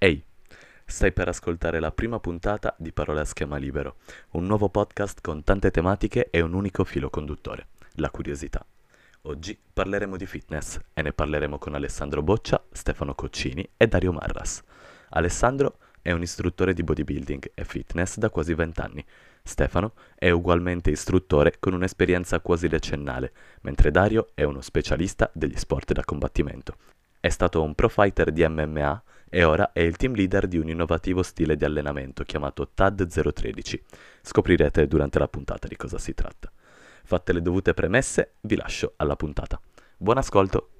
Ehi, 0.00 0.24
stai 0.86 1.10
per 1.10 1.26
ascoltare 1.26 1.80
la 1.80 1.90
prima 1.90 2.20
puntata 2.20 2.72
di 2.78 2.92
Parole 2.92 3.18
a 3.18 3.24
schema 3.24 3.56
libero, 3.56 3.96
un 4.30 4.46
nuovo 4.46 4.68
podcast 4.68 5.20
con 5.20 5.42
tante 5.42 5.72
tematiche 5.72 6.28
e 6.30 6.40
un 6.40 6.52
unico 6.52 6.84
filo 6.84 7.10
conduttore, 7.10 7.66
la 7.94 8.08
curiosità. 8.08 8.64
Oggi 9.22 9.58
parleremo 9.72 10.16
di 10.16 10.24
fitness 10.24 10.78
e 10.94 11.02
ne 11.02 11.12
parleremo 11.12 11.58
con 11.58 11.74
Alessandro 11.74 12.22
Boccia, 12.22 12.64
Stefano 12.70 13.16
Coccini 13.16 13.68
e 13.76 13.88
Dario 13.88 14.12
Marras. 14.12 14.62
Alessandro 15.08 15.78
è 16.00 16.12
un 16.12 16.22
istruttore 16.22 16.74
di 16.74 16.84
bodybuilding 16.84 17.50
e 17.54 17.64
fitness 17.64 18.18
da 18.18 18.30
quasi 18.30 18.54
20 18.54 18.80
anni. 18.80 19.04
Stefano 19.42 19.94
è 20.14 20.30
ugualmente 20.30 20.92
istruttore 20.92 21.54
con 21.58 21.72
un'esperienza 21.72 22.38
quasi 22.38 22.68
decennale, 22.68 23.32
mentre 23.62 23.90
Dario 23.90 24.28
è 24.34 24.44
uno 24.44 24.60
specialista 24.60 25.28
degli 25.34 25.56
sport 25.56 25.90
da 25.90 26.04
combattimento. 26.04 26.76
È 27.18 27.30
stato 27.30 27.64
un 27.64 27.74
pro 27.74 27.88
fighter 27.88 28.30
di 28.30 28.46
MMA 28.46 29.02
e 29.30 29.44
ora 29.44 29.72
è 29.72 29.80
il 29.80 29.96
team 29.96 30.14
leader 30.14 30.46
di 30.46 30.58
un 30.58 30.68
innovativo 30.68 31.22
stile 31.22 31.56
di 31.56 31.64
allenamento 31.64 32.24
chiamato 32.24 32.70
TAD 32.72 33.06
013. 33.32 33.84
Scoprirete 34.22 34.86
durante 34.86 35.18
la 35.18 35.28
puntata 35.28 35.68
di 35.68 35.76
cosa 35.76 35.98
si 35.98 36.14
tratta. 36.14 36.50
Fatte 37.04 37.32
le 37.32 37.42
dovute 37.42 37.74
premesse, 37.74 38.34
vi 38.42 38.56
lascio 38.56 38.94
alla 38.96 39.16
puntata. 39.16 39.60
Buon 39.96 40.18
ascolto! 40.18 40.77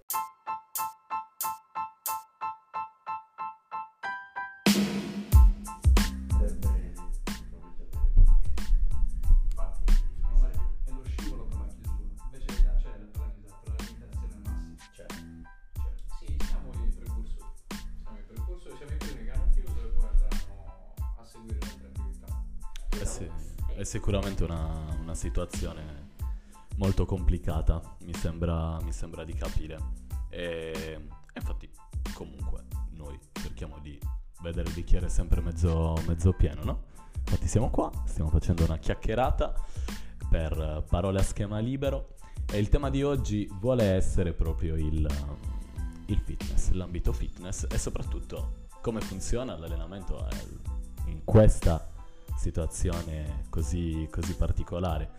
Sicuramente 23.88 24.44
una, 24.44 24.84
una 25.00 25.14
situazione 25.14 26.10
molto 26.76 27.06
complicata, 27.06 27.96
mi 28.02 28.12
sembra, 28.12 28.78
mi 28.82 28.92
sembra 28.92 29.24
di 29.24 29.32
capire. 29.32 29.78
E 30.28 31.00
infatti, 31.34 31.70
comunque, 32.12 32.64
noi 32.90 33.18
cerchiamo 33.32 33.78
di 33.78 33.98
vedere 34.42 34.68
il 34.68 34.74
bicchiere 34.74 35.08
sempre 35.08 35.40
mezzo, 35.40 35.94
mezzo 36.06 36.34
pieno, 36.34 36.62
no? 36.64 36.82
Infatti 37.16 37.48
siamo 37.48 37.70
qua, 37.70 37.90
stiamo 38.04 38.28
facendo 38.28 38.62
una 38.64 38.76
chiacchierata 38.76 39.54
per 40.28 40.84
parole 40.86 41.20
a 41.20 41.22
schema 41.22 41.58
libero 41.58 42.16
e 42.52 42.58
il 42.58 42.68
tema 42.68 42.90
di 42.90 43.02
oggi 43.02 43.50
vuole 43.58 43.84
essere 43.84 44.34
proprio 44.34 44.76
il, 44.76 45.08
il 46.06 46.18
fitness, 46.18 46.70
l'ambito 46.72 47.14
fitness 47.14 47.66
e 47.70 47.78
soprattutto 47.78 48.66
come 48.82 49.00
funziona 49.00 49.56
l'allenamento 49.56 50.28
in 51.06 51.24
questa 51.24 51.96
situazione 52.38 53.46
così, 53.50 54.08
così 54.10 54.34
particolare. 54.36 55.10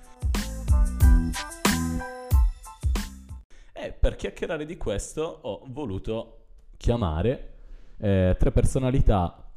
E 3.74 3.92
per 3.92 4.16
chiacchierare 4.16 4.66
di 4.66 4.78
questo 4.78 5.22
ho 5.42 5.64
voluto 5.68 6.46
chiamare 6.78 7.54
eh, 7.98 8.36
tre 8.40 8.52
personalità 8.52 9.52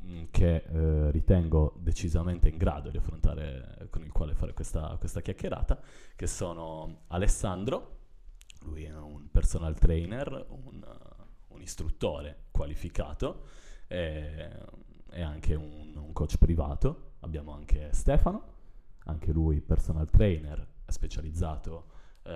mh, 0.00 0.24
che 0.30 0.56
eh, 0.56 1.10
ritengo 1.12 1.74
decisamente 1.78 2.48
in 2.48 2.56
grado 2.56 2.90
di 2.90 2.96
affrontare, 2.96 3.86
con 3.90 4.02
il 4.02 4.10
quale 4.10 4.34
fare 4.34 4.52
questa, 4.52 4.96
questa 4.98 5.20
chiacchierata, 5.20 5.80
che 6.16 6.26
sono 6.26 7.02
Alessandro, 7.08 7.98
lui 8.62 8.82
è 8.84 8.92
un 8.92 9.30
personal 9.30 9.78
trainer, 9.78 10.46
un, 10.48 10.84
un 11.48 11.62
istruttore 11.62 12.46
qualificato 12.50 13.44
e, 13.86 14.50
e 15.16 15.22
anche 15.22 15.54
un, 15.54 15.94
un 15.96 16.12
coach 16.12 16.36
privato. 16.36 17.14
Abbiamo 17.20 17.52
anche 17.52 17.88
Stefano, 17.92 18.54
anche 19.04 19.32
lui 19.32 19.60
personal 19.62 20.08
trainer, 20.10 20.64
specializzato, 20.86 21.86
eh, 22.22 22.32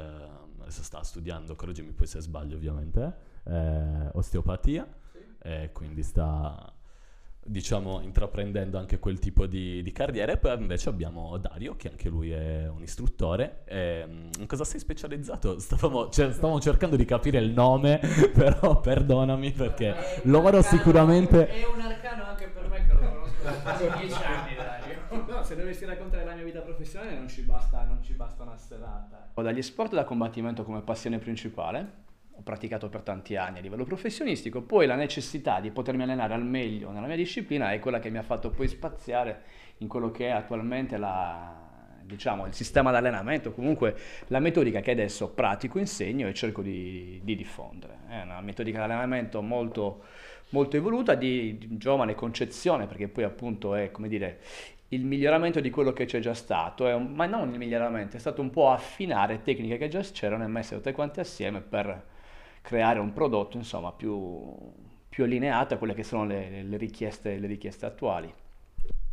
adesso 0.61 0.83
sta 0.83 1.03
studiando, 1.03 1.55
correggimi 1.55 1.93
poi 1.93 2.07
se 2.07 2.21
sbaglio 2.21 2.57
ovviamente, 2.57 3.15
eh, 3.45 4.09
osteopatia, 4.13 4.89
e 5.43 5.71
quindi 5.73 6.03
sta 6.03 6.73
diciamo 7.43 8.01
intraprendendo 8.01 8.79
anche 8.79 8.99
quel 8.99 9.19
tipo 9.19 9.47
di, 9.47 9.83
di 9.83 9.93
carriera 9.93 10.33
e 10.33 10.37
poi 10.37 10.57
invece 10.59 10.89
abbiamo 10.89 11.37
Dario 11.39 11.75
che 11.75 11.89
anche 11.89 12.09
lui 12.09 12.31
è 12.31 12.69
un 12.69 12.83
istruttore 12.83 13.63
e, 13.65 14.05
mm, 14.07 14.29
in 14.41 14.47
cosa 14.47 14.65
sei 14.65 14.79
specializzato? 14.79 15.59
Stavamo, 15.59 16.11
cioè, 16.11 16.33
stavamo 16.33 16.61
cercando 16.61 16.97
di 16.97 17.05
capire 17.05 17.39
il 17.39 17.51
nome 17.51 17.99
però 18.33 18.81
perdonami 18.81 19.53
perché 19.53 19.95
È 19.95 20.21
un 20.25 20.31
loro 20.31 20.63
sicuramente 20.63 21.49
È 21.49 21.65
un 21.65 21.81
arcano 21.81 22.10
quasi 23.63 23.89
dieci 23.99 24.23
anni, 24.23 24.55
Dario. 24.55 24.99
No, 25.31 25.43
se 25.43 25.57
dovessi 25.57 25.85
raccontare 25.85 26.25
la 26.25 26.35
mia 26.35 26.45
vita 26.45 26.61
professionale 26.61 27.15
non 27.15 27.29
ci 27.29 27.43
basta, 27.43 27.83
non 27.85 28.03
ci 28.03 28.13
basta 28.13 28.43
una 28.43 28.57
serata. 28.57 29.31
Ho 29.35 29.43
dagli 29.43 29.63
sport 29.63 29.95
da 29.95 30.05
combattimento 30.05 30.65
come 30.65 30.83
passione 30.83 31.19
principale, 31.19 32.09
ho 32.33 32.43
praticato 32.43 32.89
per 32.89 33.03
tanti 33.03 33.37
anni 33.37 33.59
a 33.59 33.61
livello 33.61 33.85
professionistico, 33.85 34.63
poi 34.63 34.87
la 34.87 34.95
necessità 34.95 35.61
di 35.61 35.71
potermi 35.71 36.03
allenare 36.03 36.35
al 36.35 36.45
meglio 36.45 36.91
nella 36.91 37.07
mia 37.07 37.17
disciplina 37.17 37.73
è 37.73 37.79
quella 37.79 37.99
che 37.99 38.11
mi 38.11 38.19
ha 38.19 38.23
fatto 38.23 38.51
poi 38.51 38.69
spaziare 38.69 39.43
in 39.79 39.89
quello 39.89 40.11
che 40.11 40.29
è 40.29 40.31
attualmente 40.31 40.97
la, 40.97 41.71
diciamo, 42.11 42.47
il 42.47 42.53
sistema 42.53 42.91
di 42.91 42.97
allenamento, 42.97 43.53
comunque 43.53 43.97
la 44.29 44.41
metodica 44.41 44.81
che 44.81 44.91
adesso 44.91 45.31
pratico, 45.31 45.79
insegno 45.79 46.29
e 46.29 46.35
cerco 46.35 46.63
di, 46.63 47.21
di 47.23 47.37
diffondere. 47.37 47.99
È 48.09 48.21
una 48.23 48.41
metodica 48.41 48.79
di 48.79 48.85
allenamento 48.85 49.41
molto, 49.41 50.05
molto 50.51 50.77
evoluta, 50.77 51.15
di, 51.15 51.59
di 51.59 51.77
giovane 51.77 52.15
concezione, 52.15 52.87
perché 52.87 53.09
poi 53.09 53.25
appunto 53.25 53.75
è, 53.75 53.91
come 53.91 54.09
dire, 54.09 54.41
il 54.89 55.05
miglioramento 55.05 55.61
di 55.61 55.71
quello 55.71 55.93
che 55.93 56.05
c'è 56.05 56.19
già 56.21 56.35
stato, 56.35 56.85
un- 56.85 57.13
ma 57.15 57.27
non 57.27 57.53
il 57.53 57.59
miglioramento, 57.59 58.17
è 58.17 58.21
stato 58.21 58.41
un 58.43 58.51
po' 58.51 58.71
affinare 58.71 59.43
tecniche 59.43 59.79
che 59.79 59.89
già 59.89 60.01
c'erano 60.01 60.45
e 60.45 60.49
messe 60.49 60.75
tutte 60.77 60.93
quante 60.93 61.21
assieme 61.21 61.61
per 61.61 62.05
creare 62.63 62.99
un 62.99 63.13
prodotto 63.13 63.57
insomma 63.57 63.93
più, 63.93 64.55
più 65.09 65.25
allineato 65.25 65.75
a 65.75 65.77
quelle 65.79 65.95
che 65.95 66.03
sono 66.05 66.25
le, 66.27 66.63
le 66.63 66.77
richieste, 66.77 67.39
le 67.39 67.47
richieste 67.47 67.87
attuali. 67.87 68.33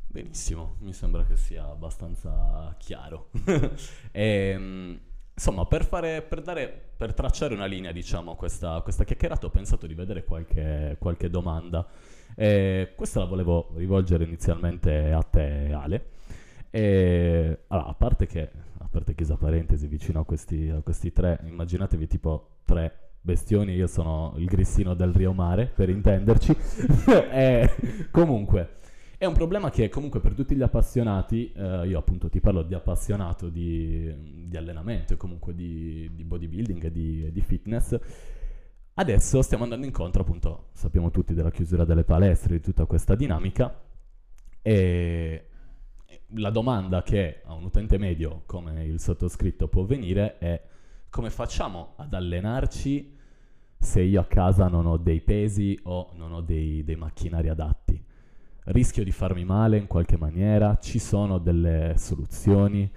Benissimo, 0.09 0.75
mi 0.79 0.93
sembra 0.93 1.23
che 1.25 1.35
sia 1.37 1.65
abbastanza 1.69 2.73
chiaro. 2.79 3.29
Ehm, 4.11 4.99
insomma, 5.37 5.65
per, 5.65 5.85
fare, 5.85 6.23
per, 6.23 6.41
dare, 6.41 6.67
per 6.97 7.13
tracciare 7.13 7.53
una 7.53 7.65
linea, 7.65 7.91
diciamo, 7.91 8.31
a 8.31 8.35
questa, 8.35 8.81
questa 8.81 9.03
chiacchierata, 9.03 9.45
ho 9.45 9.51
pensato 9.51 9.85
di 9.85 9.93
vedere 9.93 10.23
qualche, 10.23 10.95
qualche 10.99 11.29
domanda. 11.29 11.87
E 12.35 12.93
questa 12.95 13.19
la 13.19 13.25
volevo 13.25 13.69
rivolgere 13.75 14.23
inizialmente 14.23 15.11
a 15.11 15.21
te, 15.21 15.71
Ale. 15.71 16.05
E, 16.71 17.59
allora, 17.67 17.87
a 17.87 17.93
parte 17.93 18.25
che, 18.25 18.49
a 18.79 18.87
parte 18.89 19.13
chiesa 19.13 19.37
parentesi, 19.37 19.85
vicino 19.87 20.21
a 20.21 20.25
questi, 20.25 20.69
a 20.69 20.81
questi 20.81 21.13
tre, 21.13 21.39
immaginatevi 21.45 22.07
tipo 22.07 22.57
tre 22.65 23.11
bestioni, 23.21 23.73
io 23.73 23.87
sono 23.87 24.33
il 24.37 24.45
grissino 24.45 24.95
del 24.95 25.13
Rio 25.13 25.33
Mare, 25.33 25.67
per 25.67 25.89
intenderci. 25.89 26.55
e, 27.31 27.69
comunque, 28.09 28.77
è 29.17 29.25
un 29.25 29.33
problema 29.33 29.71
che 29.71 29.89
comunque 29.89 30.19
per 30.19 30.33
tutti 30.33 30.55
gli 30.55 30.61
appassionati, 30.61 31.51
eh, 31.51 31.87
io 31.87 31.97
appunto 31.97 32.29
ti 32.29 32.39
parlo 32.39 32.61
di 32.61 32.75
appassionato 32.75 33.49
di, 33.49 34.45
di 34.47 34.55
allenamento 34.55 35.13
e 35.13 35.17
comunque 35.17 35.55
di, 35.55 36.11
di 36.13 36.23
bodybuilding 36.23 36.83
e 36.83 36.91
di, 36.91 37.31
di 37.31 37.41
fitness, 37.41 37.99
adesso 38.93 39.41
stiamo 39.41 39.63
andando 39.63 39.87
incontro 39.87 40.21
appunto, 40.21 40.67
sappiamo 40.73 41.09
tutti 41.09 41.33
della 41.33 41.49
chiusura 41.49 41.83
delle 41.83 42.03
palestre, 42.03 42.57
di 42.57 42.61
tutta 42.61 42.85
questa 42.85 43.15
dinamica 43.15 43.81
e 44.61 45.47
la 46.31 46.51
domanda 46.51 47.01
che 47.01 47.41
a 47.43 47.53
un 47.53 47.63
utente 47.63 47.97
medio 47.97 48.43
come 48.45 48.85
il 48.85 48.99
sottoscritto 48.99 49.67
può 49.67 49.83
venire 49.83 50.37
è 50.37 50.61
come 51.09 51.31
facciamo 51.31 51.93
ad 51.95 52.13
allenarci 52.13 53.15
se 53.79 54.01
io 54.01 54.21
a 54.21 54.25
casa 54.25 54.67
non 54.67 54.85
ho 54.85 54.97
dei 54.97 55.21
pesi 55.21 55.79
o 55.83 56.11
non 56.13 56.33
ho 56.33 56.41
dei, 56.41 56.83
dei 56.83 56.95
macchinari 56.95 57.49
adatti? 57.49 58.05
Rischio 58.67 59.03
di 59.03 59.11
farmi 59.11 59.45
male 59.45 59.77
in 59.77 59.87
qualche 59.87 60.17
maniera, 60.17 60.77
ci 60.79 60.99
sono 60.99 61.37
delle 61.37 61.93
soluzioni 61.97 62.89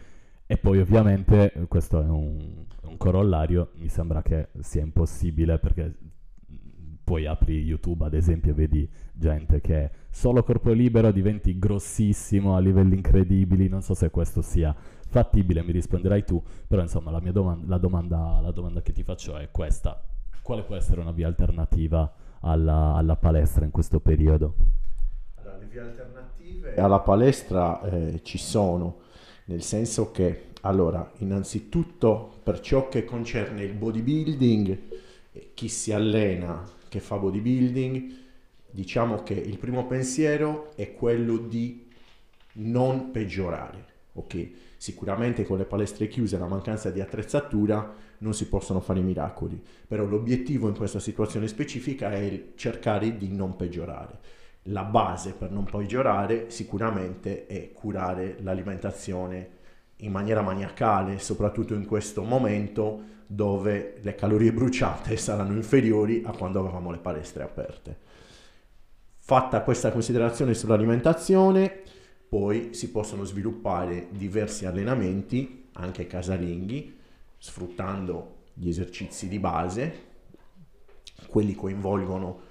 e 0.46 0.56
poi 0.56 0.80
ovviamente 0.80 1.52
eh, 1.52 1.66
questo 1.66 2.02
è 2.02 2.08
un, 2.08 2.64
un 2.82 2.96
corollario, 2.96 3.70
mi 3.74 3.88
sembra 3.88 4.22
che 4.22 4.48
sia 4.60 4.82
impossibile 4.82 5.58
perché 5.58 5.84
mm, 5.84 6.94
poi 7.04 7.26
apri 7.26 7.62
YouTube 7.62 8.04
ad 8.04 8.14
esempio 8.14 8.50
e 8.50 8.54
vedi 8.54 8.90
gente 9.12 9.60
che 9.60 9.90
solo 10.10 10.42
corpo 10.42 10.72
libero 10.72 11.12
diventi 11.12 11.56
grossissimo 11.56 12.56
a 12.56 12.58
livelli 12.58 12.96
incredibili, 12.96 13.68
non 13.68 13.82
so 13.82 13.94
se 13.94 14.10
questo 14.10 14.42
sia 14.42 14.74
fattibile, 14.74 15.62
mi 15.62 15.72
risponderai 15.72 16.24
tu, 16.24 16.42
però 16.66 16.82
insomma 16.82 17.12
la, 17.12 17.20
domanda, 17.20 17.66
la, 17.68 17.78
domanda, 17.78 18.40
la 18.40 18.50
domanda 18.50 18.82
che 18.82 18.92
ti 18.92 19.04
faccio 19.04 19.36
è 19.36 19.50
questa, 19.52 20.02
quale 20.42 20.62
può 20.62 20.74
essere 20.74 21.00
una 21.00 21.12
via 21.12 21.28
alternativa 21.28 22.12
alla, 22.40 22.94
alla 22.94 23.14
palestra 23.14 23.64
in 23.64 23.70
questo 23.70 24.00
periodo? 24.00 24.79
Vie 25.70 25.80
alternative 25.80 26.74
alla 26.74 26.98
palestra 26.98 27.80
eh, 27.82 28.20
ci 28.24 28.38
sono, 28.38 29.02
nel 29.44 29.62
senso 29.62 30.10
che, 30.10 30.46
allora, 30.62 31.12
innanzitutto 31.18 32.40
per 32.42 32.58
ciò 32.58 32.88
che 32.88 33.04
concerne 33.04 33.62
il 33.62 33.74
bodybuilding, 33.74 34.78
eh, 35.32 35.50
chi 35.54 35.68
si 35.68 35.92
allena, 35.92 36.64
che 36.88 36.98
fa 36.98 37.18
bodybuilding, 37.18 38.14
diciamo 38.68 39.22
che 39.22 39.34
il 39.34 39.58
primo 39.58 39.86
pensiero 39.86 40.72
è 40.74 40.92
quello 40.92 41.36
di 41.36 41.86
non 42.54 43.12
peggiorare, 43.12 43.84
ok? 44.14 44.50
Sicuramente 44.76 45.44
con 45.44 45.58
le 45.58 45.66
palestre 45.66 46.08
chiuse 46.08 46.34
e 46.34 46.38
la 46.40 46.48
mancanza 46.48 46.90
di 46.90 47.00
attrezzatura 47.00 47.94
non 48.18 48.34
si 48.34 48.48
possono 48.48 48.80
fare 48.80 49.00
miracoli, 49.00 49.62
però 49.86 50.04
l'obiettivo 50.04 50.66
in 50.66 50.76
questa 50.76 50.98
situazione 50.98 51.46
specifica 51.46 52.10
è 52.10 52.52
cercare 52.56 53.16
di 53.16 53.28
non 53.28 53.54
peggiorare. 53.54 54.39
La 54.64 54.84
base 54.84 55.32
per 55.32 55.50
non 55.50 55.64
peggiorare 55.64 56.50
sicuramente 56.50 57.46
è 57.46 57.72
curare 57.72 58.36
l'alimentazione 58.40 59.58
in 59.96 60.12
maniera 60.12 60.42
maniacale, 60.42 61.18
soprattutto 61.18 61.74
in 61.74 61.86
questo 61.86 62.22
momento 62.22 63.18
dove 63.26 63.98
le 64.00 64.14
calorie 64.14 64.52
bruciate 64.52 65.16
saranno 65.18 65.54
inferiori 65.54 66.22
a 66.24 66.32
quando 66.32 66.60
avevamo 66.60 66.90
le 66.90 66.98
palestre 66.98 67.42
aperte. 67.42 67.98
Fatta 69.18 69.62
questa 69.62 69.92
considerazione 69.92 70.54
sull'alimentazione, 70.54 71.82
poi 72.28 72.74
si 72.74 72.90
possono 72.90 73.24
sviluppare 73.24 74.08
diversi 74.10 74.66
allenamenti, 74.66 75.68
anche 75.72 76.06
casalinghi, 76.06 76.98
sfruttando 77.38 78.38
gli 78.52 78.68
esercizi 78.68 79.28
di 79.28 79.38
base, 79.38 80.08
quelli 81.28 81.54
coinvolgono 81.54 82.48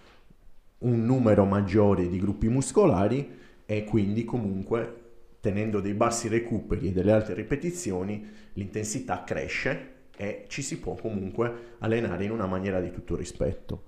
un 0.79 1.05
numero 1.05 1.45
maggiore 1.45 2.07
di 2.07 2.19
gruppi 2.19 2.47
muscolari 2.47 3.37
e 3.65 3.83
quindi 3.83 4.23
comunque 4.23 4.95
tenendo 5.39 5.79
dei 5.79 5.93
bassi 5.93 6.27
recuperi 6.27 6.89
e 6.89 6.91
delle 6.91 7.11
alte 7.11 7.33
ripetizioni 7.33 8.27
l'intensità 8.53 9.23
cresce 9.23 9.97
e 10.17 10.45
ci 10.47 10.61
si 10.61 10.79
può 10.79 10.95
comunque 10.95 11.75
allenare 11.79 12.25
in 12.25 12.31
una 12.31 12.45
maniera 12.45 12.81
di 12.81 12.91
tutto 12.91 13.15
rispetto. 13.15 13.83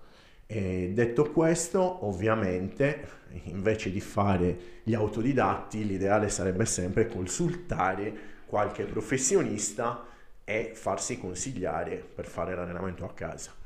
E 0.46 0.92
detto 0.94 1.32
questo, 1.32 2.06
ovviamente, 2.06 3.08
invece 3.44 3.92
di 3.92 4.02
fare 4.02 4.58
gli 4.84 4.94
autodidatti, 4.94 5.86
l'ideale 5.86 6.30
sarebbe 6.30 6.66
sempre 6.66 7.08
consultare 7.08 8.14
qualche 8.46 8.84
professionista 8.84 10.06
e 10.44 10.72
farsi 10.74 11.18
consigliare 11.18 11.96
per 11.96 12.28
fare 12.28 12.56
l'allenamento 12.56 13.06
a 13.06 13.14
casa. 13.14 13.61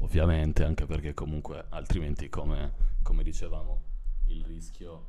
Ovviamente, 0.00 0.64
anche 0.64 0.86
perché 0.86 1.14
comunque 1.14 1.66
altrimenti, 1.68 2.28
come, 2.28 2.72
come 3.02 3.22
dicevamo, 3.22 3.82
il 4.28 4.44
rischio, 4.44 5.06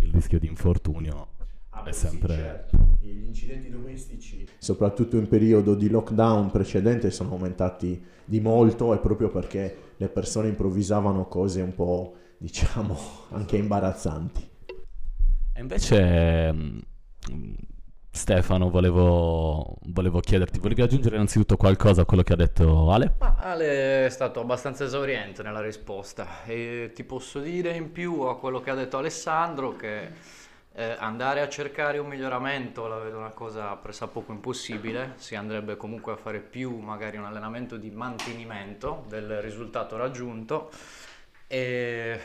il 0.00 0.10
rischio 0.12 0.38
di 0.38 0.46
infortunio 0.46 1.40
Ah, 1.74 1.84
è 1.84 1.92
sì, 1.92 2.06
sempre... 2.06 2.34
certo. 2.34 2.76
Gli 3.00 3.24
incidenti 3.24 3.70
domestici, 3.70 4.46
soprattutto 4.58 5.16
in 5.16 5.26
periodo 5.26 5.74
di 5.74 5.88
lockdown 5.88 6.50
precedente, 6.50 7.10
sono 7.10 7.30
aumentati 7.30 8.04
di 8.24 8.40
molto 8.40 8.92
e 8.94 8.98
proprio 8.98 9.30
perché 9.30 9.94
le 9.96 10.08
persone 10.08 10.48
improvvisavano 10.48 11.26
cose 11.26 11.62
un 11.62 11.74
po', 11.74 12.14
diciamo, 12.36 12.96
anche 13.30 13.56
imbarazzanti. 13.56 14.50
E 15.54 15.60
invece, 15.60 16.52
mm, 16.52 16.78
Stefano, 18.14 18.68
volevo, 18.68 19.78
volevo 19.86 20.20
chiederti, 20.20 20.58
volevi 20.58 20.82
aggiungere 20.82 21.16
innanzitutto 21.16 21.56
qualcosa 21.56 22.02
a 22.02 22.04
quello 22.04 22.22
che 22.22 22.34
ha 22.34 22.36
detto 22.36 22.92
Ale? 22.92 23.14
Ma 23.18 23.36
Ale 23.38 24.04
è 24.06 24.10
stato 24.10 24.40
abbastanza 24.40 24.84
esauriente 24.84 25.42
nella 25.42 25.62
risposta 25.62 26.44
e 26.44 26.92
ti 26.94 27.04
posso 27.04 27.40
dire 27.40 27.74
in 27.74 27.90
più 27.90 28.20
a 28.20 28.38
quello 28.38 28.60
che 28.60 28.70
ha 28.70 28.74
detto 28.74 28.98
Alessandro 28.98 29.76
che 29.76 30.10
eh, 30.74 30.96
andare 30.98 31.40
a 31.40 31.48
cercare 31.48 31.98
un 31.98 32.06
miglioramento 32.06 32.86
la 32.86 32.98
vedo 32.98 33.16
una 33.16 33.30
cosa 33.30 33.74
pressappoco 33.76 34.30
impossibile, 34.30 35.14
si 35.16 35.34
andrebbe 35.34 35.78
comunque 35.78 36.12
a 36.12 36.16
fare 36.16 36.40
più 36.40 36.78
magari 36.78 37.16
un 37.16 37.24
allenamento 37.24 37.78
di 37.78 37.90
mantenimento 37.90 39.04
del 39.08 39.40
risultato 39.40 39.96
raggiunto 39.96 40.70
e 41.46 42.20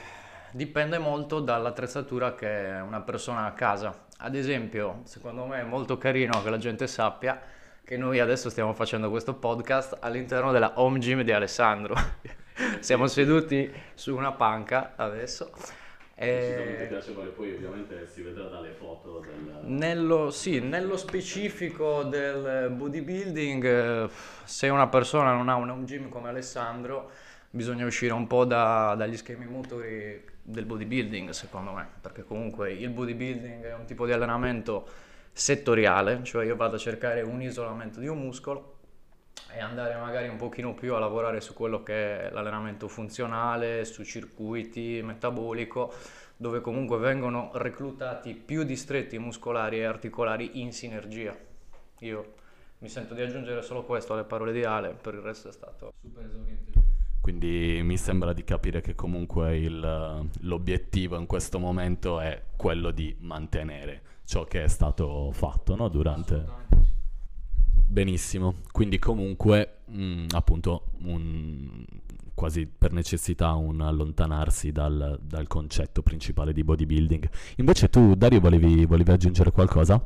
dipende 0.51 0.97
molto 0.97 1.39
dall'attrezzatura 1.39 2.35
che 2.35 2.81
una 2.85 3.01
persona 3.01 3.41
ha 3.41 3.47
a 3.47 3.53
casa. 3.53 4.05
Ad 4.19 4.33
esempio, 4.33 5.01
secondo 5.03 5.45
me 5.45 5.61
è 5.61 5.63
molto 5.63 5.99
carino 5.99 6.41
che 6.41 6.49
la 6.49 6.57
gente 6.57 6.87
sappia 6.87 7.39
che 7.83 7.97
noi 7.97 8.19
adesso 8.19 8.49
stiamo 8.49 8.73
facendo 8.73 9.11
questo 9.11 9.35
podcast 9.35 9.97
all'interno 9.99 10.51
della 10.51 10.73
home 10.79 10.97
gym 10.97 11.21
di 11.21 11.31
Alessandro. 11.31 11.95
Siamo 12.81 13.05
seduti 13.05 13.71
su 13.93 14.15
una 14.15 14.31
panca 14.31 14.93
adesso. 14.95 15.51
E... 16.15 16.87
piacevole, 16.89 17.29
poi 17.29 17.53
ovviamente 17.53 18.07
si 18.07 18.23
vedrà 18.23 18.45
dalle 18.47 18.71
foto 18.71 19.19
del... 19.19 19.59
Nello, 19.61 20.31
sì, 20.31 20.59
nello 20.61 20.97
specifico 20.97 22.01
del 22.01 22.71
bodybuilding, 22.71 23.63
eh, 23.63 24.09
se 24.43 24.67
una 24.69 24.87
persona 24.87 25.31
non 25.33 25.47
ha 25.47 25.55
un 25.55 25.69
home 25.69 25.83
gym 25.83 26.09
come 26.09 26.29
Alessandro, 26.29 27.11
bisogna 27.51 27.85
uscire 27.85 28.13
un 28.13 28.25
po' 28.25 28.45
da- 28.45 28.95
dagli 28.97 29.15
schemi 29.15 29.45
motori 29.45 30.35
del 30.49 30.63
bodybuilding, 30.63 31.31
secondo 31.31 31.73
me, 31.73 31.85
perché 31.99 32.23
comunque 32.23 32.71
il 32.71 32.89
bodybuilding 32.89 33.65
è 33.65 33.73
un 33.73 33.83
tipo 33.83 34.05
di 34.05 34.13
allenamento 34.13 34.87
settoriale, 35.33 36.23
cioè 36.23 36.45
io 36.45 36.55
vado 36.55 36.77
a 36.77 36.79
cercare 36.79 37.21
un 37.21 37.41
isolamento 37.41 37.99
di 37.99 38.07
un 38.07 38.17
muscolo 38.17 38.75
e 39.53 39.59
andare 39.59 39.95
magari 39.97 40.29
un 40.29 40.37
pochino 40.37 40.73
più 40.73 40.95
a 40.95 40.99
lavorare 40.99 41.41
su 41.41 41.53
quello 41.53 41.83
che 41.83 42.27
è 42.27 42.31
l'allenamento 42.31 42.87
funzionale, 42.87 43.83
su 43.83 44.03
circuiti, 44.05 45.01
metabolico, 45.03 45.93
dove 46.37 46.61
comunque 46.61 46.97
vengono 46.97 47.51
reclutati 47.53 48.33
più 48.33 48.63
distretti 48.63 49.19
muscolari 49.19 49.79
e 49.79 49.83
articolari 49.83 50.61
in 50.61 50.71
sinergia. 50.71 51.35
Io 51.99 52.33
mi 52.77 52.87
sento 52.87 53.13
di 53.13 53.21
aggiungere 53.21 53.61
solo 53.63 53.83
questo 53.83 54.13
alle 54.13 54.23
parole 54.23 54.53
di 54.53 54.63
Ale, 54.63 54.93
per 54.93 55.13
il 55.13 55.21
resto 55.21 55.49
è 55.49 55.51
stato 55.51 55.91
super 56.01 56.23
esauriente. 56.23 56.86
Quindi 57.27 57.81
mi 57.83 57.97
sembra 57.97 58.31
di 58.31 58.45
capire 58.45 58.79
che 58.79 58.95
comunque 58.95 59.57
il- 59.57 60.29
l'obiettivo 60.43 61.17
in 61.19 61.25
questo 61.25 61.59
momento 61.59 62.21
è 62.21 62.41
quello 62.55 62.89
di 62.91 63.13
mantenere 63.19 64.01
ciò 64.23 64.45
che 64.45 64.63
è 64.63 64.67
stato 64.69 65.29
fatto 65.33 65.75
no? 65.75 65.89
durante... 65.89 66.45
Benissimo, 67.85 68.55
quindi 68.71 68.97
comunque 68.97 69.79
mm, 69.91 70.27
appunto 70.29 70.91
un- 71.01 71.85
quasi 72.33 72.65
per 72.65 72.93
necessità 72.93 73.55
un 73.55 73.81
allontanarsi 73.81 74.71
dal, 74.71 75.19
dal 75.21 75.47
concetto 75.47 76.01
principale 76.01 76.53
di 76.53 76.63
bodybuilding. 76.63 77.29
Invece 77.57 77.89
tu 77.89 78.15
Dario 78.15 78.39
volevi, 78.39 78.85
volevi 78.85 79.11
aggiungere 79.11 79.51
qualcosa? 79.51 80.01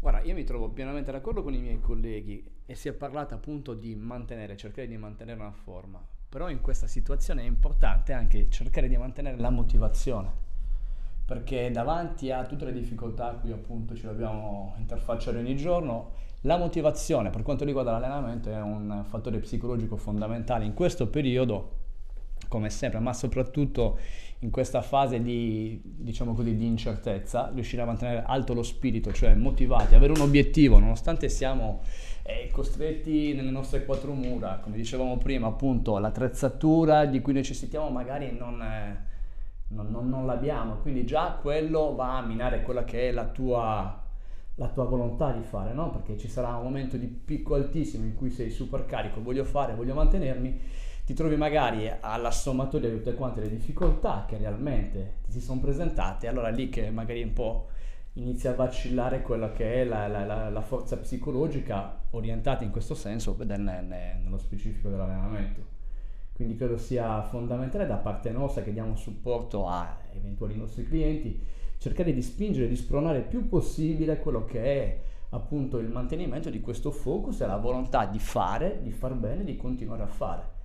Guarda, 0.00 0.20
io 0.22 0.34
mi 0.34 0.44
trovo 0.44 0.68
pienamente 0.68 1.10
d'accordo 1.10 1.42
con 1.42 1.54
i 1.54 1.60
miei 1.60 1.80
colleghi 1.80 2.42
e 2.70 2.76
si 2.76 2.86
è 2.86 2.92
parlato 2.92 3.34
appunto 3.34 3.74
di 3.74 3.96
mantenere, 3.96 4.56
cercare 4.56 4.86
di 4.86 4.96
mantenere 4.96 5.40
una 5.40 5.50
forma, 5.50 6.00
però 6.28 6.48
in 6.48 6.60
questa 6.60 6.86
situazione 6.86 7.42
è 7.42 7.44
importante 7.44 8.12
anche 8.12 8.48
cercare 8.48 8.86
di 8.86 8.96
mantenere 8.96 9.38
la 9.38 9.50
motivazione, 9.50 10.30
perché 11.24 11.72
davanti 11.72 12.30
a 12.30 12.46
tutte 12.46 12.66
le 12.66 12.72
difficoltà 12.72 13.30
a 13.30 13.34
cui 13.34 13.50
appunto 13.50 13.96
ci 13.96 14.02
dobbiamo 14.02 14.74
interfacciare 14.78 15.38
ogni 15.38 15.56
giorno, 15.56 16.12
la 16.42 16.56
motivazione 16.58 17.30
per 17.30 17.42
quanto 17.42 17.64
riguarda 17.64 17.90
l'allenamento 17.90 18.50
è 18.50 18.60
un 18.60 19.02
fattore 19.04 19.40
psicologico 19.40 19.96
fondamentale 19.96 20.64
in 20.64 20.72
questo 20.72 21.08
periodo 21.08 21.78
come 22.46 22.70
sempre, 22.70 23.00
ma 23.00 23.12
soprattutto 23.12 23.98
in 24.42 24.50
questa 24.50 24.80
fase 24.80 25.20
di, 25.22 25.80
diciamo 25.84 26.32
così, 26.34 26.56
di 26.56 26.66
incertezza, 26.66 27.50
riuscire 27.52 27.82
a 27.82 27.84
mantenere 27.84 28.22
alto 28.26 28.54
lo 28.54 28.62
spirito, 28.62 29.12
cioè 29.12 29.34
motivati, 29.34 29.94
avere 29.94 30.12
un 30.12 30.20
obiettivo, 30.20 30.78
nonostante 30.78 31.28
siamo 31.28 31.82
eh, 32.22 32.48
costretti 32.50 33.34
nelle 33.34 33.50
nostre 33.50 33.84
quattro 33.84 34.12
mura, 34.14 34.60
come 34.62 34.76
dicevamo 34.76 35.18
prima, 35.18 35.46
appunto, 35.48 35.98
l'attrezzatura 35.98 37.04
di 37.04 37.20
cui 37.20 37.34
necessitiamo 37.34 37.90
magari 37.90 38.34
non, 38.38 38.62
eh, 38.62 39.04
non- 39.68 39.90
non- 39.90 40.08
non 40.08 40.24
l'abbiamo, 40.24 40.76
quindi 40.76 41.04
già 41.04 41.38
quello 41.40 41.94
va 41.94 42.16
a 42.18 42.24
minare 42.26 42.62
quella 42.62 42.84
che 42.84 43.08
è 43.08 43.12
la 43.12 43.26
tua, 43.26 44.02
la 44.54 44.68
tua 44.68 44.84
volontà 44.84 45.32
di 45.32 45.42
fare, 45.42 45.74
no? 45.74 45.90
Perché 45.90 46.16
ci 46.16 46.28
sarà 46.28 46.54
un 46.56 46.64
momento 46.64 46.96
di 46.96 47.06
picco 47.06 47.54
altissimo 47.56 48.04
in 48.06 48.14
cui 48.14 48.30
sei 48.30 48.50
super 48.50 48.86
carico, 48.86 49.22
voglio 49.22 49.44
fare, 49.44 49.74
voglio 49.74 49.94
mantenermi, 49.94 50.58
ti 51.10 51.16
trovi 51.16 51.34
magari 51.34 51.90
alla 51.98 52.30
sommatoria 52.30 52.88
di 52.88 52.98
tutte 52.98 53.14
quante 53.14 53.40
le 53.40 53.48
difficoltà 53.48 54.26
che 54.28 54.38
realmente 54.38 55.14
ti 55.24 55.32
si 55.32 55.40
sono 55.40 55.58
presentate, 55.58 56.28
allora 56.28 56.50
lì 56.50 56.68
che 56.68 56.88
magari 56.90 57.20
un 57.20 57.32
po' 57.32 57.66
inizia 58.12 58.52
a 58.52 58.54
vacillare 58.54 59.20
quella 59.20 59.50
che 59.50 59.82
è 59.82 59.84
la, 59.84 60.06
la- 60.06 60.48
la- 60.48 60.60
forza 60.60 60.98
psicologica 60.98 62.02
orientata 62.10 62.62
in 62.62 62.70
questo 62.70 62.94
senso 62.94 63.36
nello 63.36 64.38
specifico 64.38 64.88
dell'allenamento. 64.88 65.62
Quindi 66.32 66.54
credo 66.54 66.78
sia 66.78 67.22
fondamentale 67.24 67.88
da 67.88 67.96
parte 67.96 68.30
nostra 68.30 68.62
che 68.62 68.72
diamo 68.72 68.94
supporto 68.94 69.66
a 69.66 69.98
eventuali 70.14 70.56
nostri 70.56 70.84
clienti 70.84 71.40
cercare 71.78 72.14
di 72.14 72.22
spingere, 72.22 72.68
di 72.68 72.76
spronare 72.76 73.18
il 73.18 73.24
più 73.24 73.48
possibile 73.48 74.20
quello 74.20 74.44
che 74.44 74.62
è 74.62 75.00
appunto 75.30 75.78
il 75.78 75.88
mantenimento 75.88 76.50
di 76.50 76.60
questo 76.60 76.92
focus 76.92 77.40
e 77.40 77.46
la 77.46 77.56
volontà 77.56 78.04
di 78.06 78.20
fare, 78.20 78.78
di 78.80 78.92
far 78.92 79.14
bene, 79.14 79.42
di 79.42 79.56
continuare 79.56 80.04
a 80.04 80.06
fare. 80.06 80.58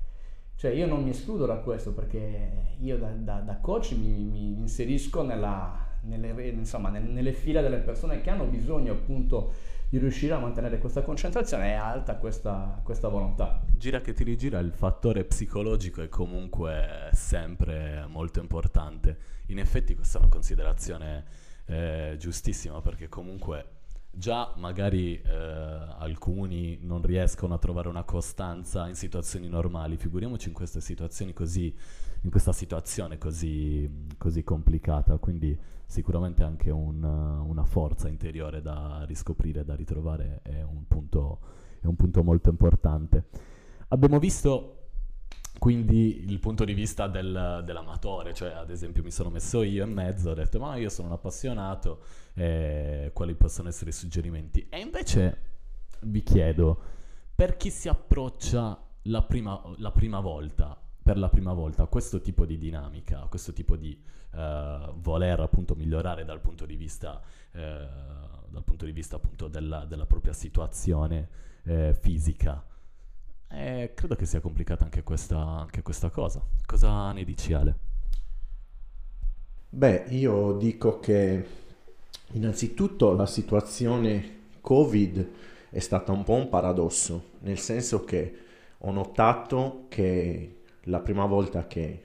Cioè 0.55 0.71
io 0.71 0.87
non 0.87 1.03
mi 1.03 1.09
escludo 1.09 1.45
da 1.45 1.57
questo 1.57 1.93
perché 1.93 2.75
io 2.79 2.97
da, 2.97 3.09
da- 3.09 3.39
da 3.41 3.57
coach 3.57 3.91
mi, 3.91 4.23
mi 4.23 4.57
inserisco 4.57 5.21
nella- 5.23 5.83
nelle, 6.01 6.49
insomma, 6.49 6.89
nel- 6.89 7.03
nelle 7.03 7.33
fila 7.33 7.61
delle 7.61 7.77
persone 7.77 8.21
che 8.21 8.29
hanno 8.29 8.45
bisogno 8.45 8.93
appunto 8.93 9.51
di 9.89 9.97
riuscire 9.99 10.33
a 10.33 10.39
mantenere 10.39 10.77
questa 10.79 11.03
concentrazione 11.03 11.71
e 11.71 11.73
alta 11.73 12.15
questa, 12.15 12.79
questa 12.83 13.07
volontà. 13.07 13.61
gira 13.77 14.01
che 14.01 14.13
ti 14.13 14.23
rigira, 14.23 14.59
il 14.59 14.71
fattore 14.71 15.25
psicologico 15.25 16.01
è 16.01 16.09
comunque 16.09 17.09
sempre 17.11 18.05
molto 18.07 18.39
importante. 18.39 19.17
In 19.47 19.59
effetti 19.59 19.93
questa 19.93 20.17
è 20.17 20.21
una 20.21 20.29
considerazione 20.31 21.23
eh, 21.67 22.15
giustissima 22.17 22.81
perché 22.81 23.09
comunque 23.09 23.65
già 24.17 24.53
magari 24.57 25.21
eh, 25.21 25.31
alcuni 25.31 26.79
non 26.81 27.01
riescono 27.01 27.53
a 27.53 27.57
trovare 27.57 27.89
una 27.89 28.03
costanza 28.03 28.87
in 28.87 28.95
situazioni 28.95 29.47
normali, 29.47 29.97
figuriamoci 29.97 30.47
in 30.47 30.53
queste 30.53 30.81
situazioni 30.81 31.33
così, 31.33 31.73
in 32.21 32.29
questa 32.29 32.53
situazione 32.53 33.17
così, 33.17 34.07
così 34.17 34.43
complicata, 34.43 35.17
quindi 35.17 35.57
sicuramente 35.85 36.43
anche 36.43 36.71
un, 36.71 37.03
una 37.03 37.65
forza 37.65 38.07
interiore 38.07 38.61
da 38.61 39.03
riscoprire, 39.05 39.63
da 39.63 39.75
ritrovare 39.75 40.39
è 40.43 40.61
un 40.61 40.87
punto, 40.87 41.39
è 41.81 41.85
un 41.85 41.95
punto 41.95 42.23
molto 42.23 42.49
importante. 42.49 43.25
Abbiamo 43.89 44.17
visto 44.19 44.84
quindi 45.65 46.29
il 46.29 46.37
punto 46.37 46.63
di 46.63 46.75
vista 46.75 47.07
del, 47.07 47.63
dell'amatore, 47.65 48.35
cioè 48.35 48.51
ad 48.51 48.69
esempio 48.69 49.01
mi 49.01 49.09
sono 49.09 49.31
messo 49.31 49.63
io 49.63 49.83
in 49.83 49.93
mezzo, 49.93 50.29
ho 50.29 50.33
detto 50.35 50.59
ma 50.59 50.75
io 50.75 50.89
sono 50.89 51.07
un 51.07 51.15
appassionato, 51.15 52.03
eh, 52.35 53.09
quali 53.15 53.33
possono 53.33 53.69
essere 53.69 53.89
i 53.89 53.93
suggerimenti? 53.93 54.67
E 54.69 54.77
invece 54.77 55.37
vi 56.01 56.21
chiedo, 56.21 56.79
per 57.33 57.57
chi 57.57 57.71
si 57.71 57.87
approccia 57.87 58.79
la 59.05 59.23
prima, 59.23 59.59
la 59.77 59.89
prima 59.89 60.19
volta, 60.19 60.79
per 61.01 61.17
la 61.17 61.29
prima 61.29 61.53
volta 61.53 61.81
a 61.81 61.87
questo 61.87 62.21
tipo 62.21 62.45
di 62.45 62.59
dinamica, 62.59 63.23
a 63.23 63.25
questo 63.25 63.51
tipo 63.51 63.75
di 63.75 63.99
uh, 64.33 64.93
voler 64.99 65.39
appunto 65.39 65.73
migliorare 65.73 66.25
dal 66.25 66.41
punto 66.41 66.67
di 66.67 66.75
vista, 66.75 67.19
uh, 67.53 67.57
dal 67.57 68.63
punto 68.63 68.85
di 68.85 68.91
vista 68.91 69.15
appunto 69.15 69.47
della, 69.47 69.85
della 69.85 70.05
propria 70.05 70.33
situazione 70.33 71.27
uh, 71.63 71.91
fisica, 71.93 72.63
eh, 73.49 73.91
credo 73.93 74.15
che 74.15 74.25
sia 74.25 74.39
complicata 74.39 74.83
anche 74.83 75.03
questa, 75.03 75.37
anche 75.37 75.81
questa 75.81 76.09
cosa. 76.09 76.41
Cosa 76.65 77.11
ne 77.11 77.23
dici 77.23 77.53
Ale? 77.53 77.75
Beh, 79.69 80.05
io 80.09 80.53
dico 80.53 80.99
che 80.99 81.45
innanzitutto 82.31 83.13
la 83.13 83.25
situazione 83.25 84.39
Covid 84.61 85.29
è 85.69 85.79
stata 85.79 86.11
un 86.11 86.23
po' 86.23 86.33
un 86.33 86.49
paradosso, 86.49 87.31
nel 87.39 87.59
senso 87.59 88.03
che 88.03 88.39
ho 88.77 88.91
notato 88.91 89.85
che 89.89 90.61
la 90.83 90.99
prima 90.99 91.25
volta 91.25 91.67
che 91.67 92.03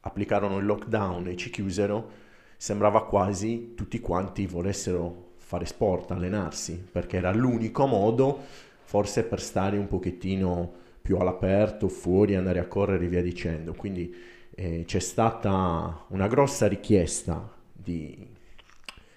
applicarono 0.00 0.58
il 0.58 0.66
lockdown 0.66 1.28
e 1.28 1.36
ci 1.36 1.50
chiusero, 1.50 2.10
sembrava 2.56 3.04
quasi 3.04 3.74
tutti 3.74 4.00
quanti 4.00 4.46
volessero 4.46 5.32
fare 5.36 5.64
sport, 5.64 6.10
allenarsi, 6.10 6.74
perché 6.74 7.16
era 7.16 7.32
l'unico 7.32 7.86
modo 7.86 8.44
forse 8.88 9.24
per 9.24 9.38
stare 9.38 9.76
un 9.76 9.86
pochettino 9.86 10.72
più 11.02 11.18
all'aperto, 11.18 11.88
fuori, 11.88 12.36
andare 12.36 12.58
a 12.58 12.66
correre 12.66 13.04
e 13.04 13.08
via 13.08 13.20
dicendo. 13.20 13.74
Quindi 13.74 14.14
eh, 14.54 14.84
c'è 14.86 14.98
stata 14.98 16.06
una 16.08 16.26
grossa 16.26 16.66
richiesta 16.66 17.52
di, 17.70 18.26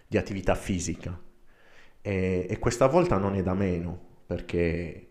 di 0.06 0.18
attività 0.18 0.56
fisica 0.56 1.18
e, 2.02 2.48
e 2.50 2.60
questa 2.60 2.88
volta 2.88 3.16
non 3.16 3.36
è 3.36 3.42
da 3.42 3.54
meno 3.54 3.98
perché 4.28 5.08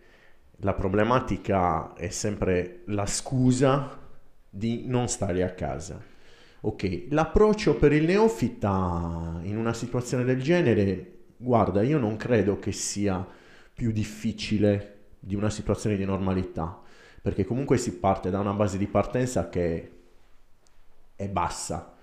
la 0.57 0.75
problematica 0.75 1.95
è 1.95 2.11
sempre 2.11 2.83
la 2.88 3.07
scusa 3.07 3.99
di 4.50 4.85
non 4.88 5.09
stare 5.09 5.43
a 5.43 5.55
casa. 5.55 5.99
Ok, 6.61 7.07
l'approccio 7.09 7.76
per 7.76 7.95
il 7.95 8.05
neofita 8.05 9.40
in 9.43 9.57
una 9.57 9.73
situazione 9.73 10.25
del 10.25 10.43
genere, 10.43 11.21
guarda, 11.38 11.81
io 11.81 11.99
non 11.99 12.19
credo 12.19 12.59
che 12.59 12.73
sia 12.73 13.38
più 13.75 13.93
difficile 13.93 14.99
di 15.19 15.35
una 15.35 15.50
situazione 15.50 15.97
di 15.97 16.05
normalità, 16.05 16.81
perché 17.23 17.45
comunque 17.45 17.77
si 17.77 17.99
parte 17.99 18.31
da 18.31 18.39
una 18.39 18.55
base 18.55 18.79
di 18.79 18.87
partenza 18.87 19.49
che 19.49 19.93
è 21.15 21.29
bassa. 21.29 21.95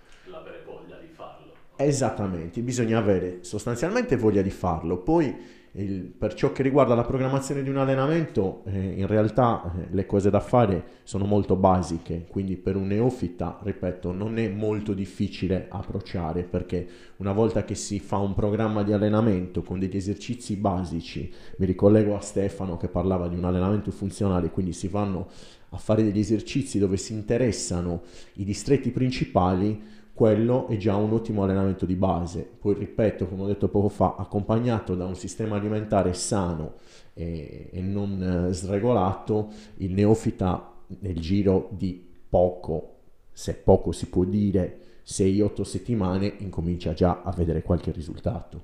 Voglia 0.87 0.99
di 1.01 1.07
farlo. 1.07 1.51
Esattamente, 1.75 2.61
bisogna 2.61 2.97
avere 2.97 3.39
sostanzialmente 3.41 4.15
voglia 4.15 4.41
di 4.41 4.49
farlo, 4.49 4.97
poi 4.97 5.35
il, 5.73 6.01
per 6.05 6.33
ciò 6.33 6.51
che 6.51 6.63
riguarda 6.63 6.95
la 6.95 7.03
programmazione 7.03 7.61
di 7.61 7.69
un 7.69 7.77
allenamento, 7.77 8.63
eh, 8.65 8.93
in 8.97 9.05
realtà 9.05 9.61
eh, 9.63 9.87
le 9.91 10.05
cose 10.05 10.29
da 10.29 10.39
fare 10.39 10.83
sono 11.03 11.25
molto 11.25 11.55
basiche, 11.55 12.25
quindi 12.29 12.55
per 12.55 12.75
un 12.75 12.87
neofita, 12.87 13.59
ripeto, 13.61 14.11
non 14.11 14.39
è 14.39 14.47
molto 14.47 14.93
difficile 14.93 15.67
approcciare 15.69 16.43
perché 16.43 16.87
una 17.17 17.31
volta 17.31 17.63
che 17.63 17.75
si 17.75 17.99
fa 17.99 18.17
un 18.17 18.33
programma 18.33 18.83
di 18.83 18.93
allenamento 18.93 19.61
con 19.61 19.77
degli 19.77 19.97
esercizi 19.97 20.55
basici, 20.55 21.31
mi 21.57 21.65
ricollego 21.65 22.15
a 22.15 22.21
Stefano 22.21 22.77
che 22.77 22.87
parlava 22.87 23.27
di 23.27 23.35
un 23.35 23.43
allenamento 23.43 23.91
funzionale, 23.91 24.49
quindi 24.49 24.73
si 24.73 24.87
vanno 24.87 25.27
a 25.71 25.77
fare 25.77 26.01
degli 26.01 26.19
esercizi 26.19 26.79
dove 26.79 26.97
si 26.97 27.13
interessano 27.13 28.03
i 28.35 28.45
distretti 28.45 28.89
principali, 28.89 29.95
quello 30.17 30.65
è 30.67 30.77
già 30.77 30.95
un 30.95 31.13
ottimo 31.13 31.43
allenamento 31.43 31.85
di 31.85 31.93
base. 31.93 32.41
Poi 32.41 32.73
ripeto, 32.73 33.27
come 33.27 33.43
ho 33.43 33.45
detto 33.45 33.69
poco 33.69 33.87
fa, 33.87 34.15
accompagnato 34.17 34.95
da 34.95 35.05
un 35.05 35.13
sistema 35.13 35.57
alimentare 35.57 36.15
sano 36.15 36.73
e, 37.13 37.69
e 37.71 37.81
non 37.81 38.47
eh, 38.49 38.51
sregolato, 38.51 39.49
il 39.75 39.93
neofita 39.93 40.73
nel 41.01 41.19
giro 41.19 41.69
di 41.69 42.03
poco, 42.27 42.95
se 43.31 43.53
poco 43.57 43.91
si 43.91 44.09
può 44.09 44.23
dire, 44.23 45.01
6-8 45.05 45.61
settimane, 45.61 46.33
incomincia 46.39 46.93
già 46.93 47.21
a 47.21 47.31
vedere 47.31 47.61
qualche 47.61 47.91
risultato. 47.91 48.63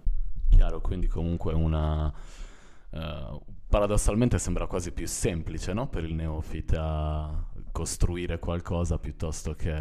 Chiaro, 0.49 0.81
quindi 0.81 1.05
comunque 1.05 1.53
una... 1.53 2.11
Uh, 2.89 3.39
paradossalmente 3.67 4.39
sembra 4.39 4.65
quasi 4.65 4.91
più 4.91 5.05
semplice 5.05 5.71
no? 5.73 5.87
per 5.87 6.03
il 6.03 6.15
neofita 6.15 7.47
costruire 7.71 8.39
qualcosa 8.39 8.97
piuttosto 8.97 9.55
che 9.55 9.71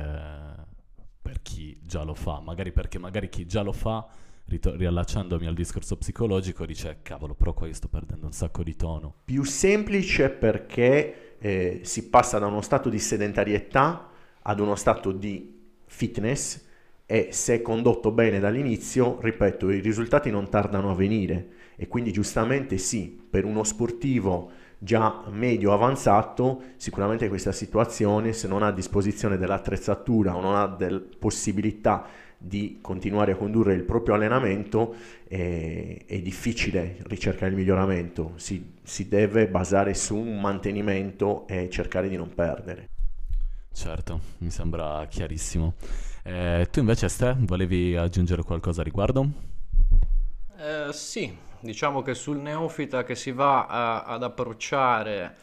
per 1.23 1.41
chi 1.41 1.79
già 1.83 2.03
lo 2.03 2.15
fa, 2.15 2.41
magari 2.41 2.73
perché 2.73 2.99
magari 2.99 3.29
chi 3.29 3.47
già 3.47 3.63
lo 3.63 3.73
fa, 3.73 4.07
rit- 4.47 4.75
riallacciandomi 4.77 5.47
al 5.47 5.55
discorso 5.55 5.97
psicologico, 5.97 6.67
dice 6.67 6.99
cavolo, 7.03 7.35
però 7.35 7.55
qua 7.55 7.69
io 7.69 7.75
sto 7.75 7.89
perdendo 7.89 8.27
un 8.27 8.33
sacco 8.33 8.65
di 8.65 8.75
tono. 8.75 9.15
Più 9.25 9.45
semplice 9.45 10.31
perché 10.31 11.37
eh, 11.39 11.81
si 11.85 12.09
passa 12.09 12.39
da 12.39 12.47
uno 12.47 12.61
stato 12.61 12.89
di 12.89 12.99
sedentarietà 12.99 14.11
ad 14.43 14.61
uno 14.61 14.75
stato 14.75 15.13
di 15.13 15.61
fitness 15.87 16.67
e 17.07 17.29
se 17.31 17.63
condotto 17.63 18.11
bene 18.11 18.41
dall'inizio, 18.41 19.19
ripeto, 19.21 19.71
i 19.71 19.81
risultati 19.81 20.31
non 20.31 20.49
tardano 20.49 20.91
a 20.91 20.95
venire 20.95 21.49
e 21.77 21.87
quindi 21.87 22.13
giustamente 22.13 22.79
sì, 22.79 23.21
per 23.29 23.45
uno 23.45 23.65
sportivo 23.65 24.51
già 24.83 25.23
medio 25.29 25.73
avanzato, 25.73 26.63
sicuramente 26.77 27.29
questa 27.29 27.53
situazione, 27.53 28.33
se 28.33 28.49
non 28.49 28.65
ha 28.65 28.67
a 28.67 28.73
disposizione 28.73 29.37
dell'attrezzatura 29.37 30.35
o 30.35 30.41
non 30.41 30.57
ha 30.57 30.67
della 30.67 31.01
possibilità 31.19 32.05
di 32.37 32.79
continuare 32.81 33.33
a 33.33 33.37
condurre 33.37 33.75
il 33.75 33.85
proprio 33.85 34.17
allenamento, 34.17 34.97
è, 35.29 36.05
è 36.05 36.21
difficile 36.21 36.97
ricercare 37.03 37.53
il 37.53 37.57
miglioramento, 37.57 38.33
si, 38.35 38.73
si 38.83 39.07
deve 39.09 39.47
basare 39.47 39.95
su 39.95 40.17
un 40.17 40.41
mantenimento 40.41 41.47
e 41.47 41.71
cercare 41.71 42.09
di 42.09 42.17
non 42.17 42.35
perdere. 42.35 42.89
Certo, 43.73 44.21
mi 44.39 44.51
sembra 44.51 45.07
chiarissimo. 45.09 45.75
Eh, 46.25 46.67
tu 46.73 46.81
invece, 46.81 47.09
Ste, 47.09 47.37
volevi 47.39 47.97
aggiungere 47.97 48.43
qualcosa 48.43 48.81
a 48.81 48.85
riguardo? 48.85 49.31
Eh, 50.59 50.93
sì, 50.93 51.33
diciamo 51.63 52.03
che 52.03 52.15
sul 52.15 52.39
neofita 52.39 53.05
che 53.05 53.15
si 53.15 53.31
va 53.31 53.67
a, 53.67 54.03
ad 54.03 54.23
approcciare 54.25 55.37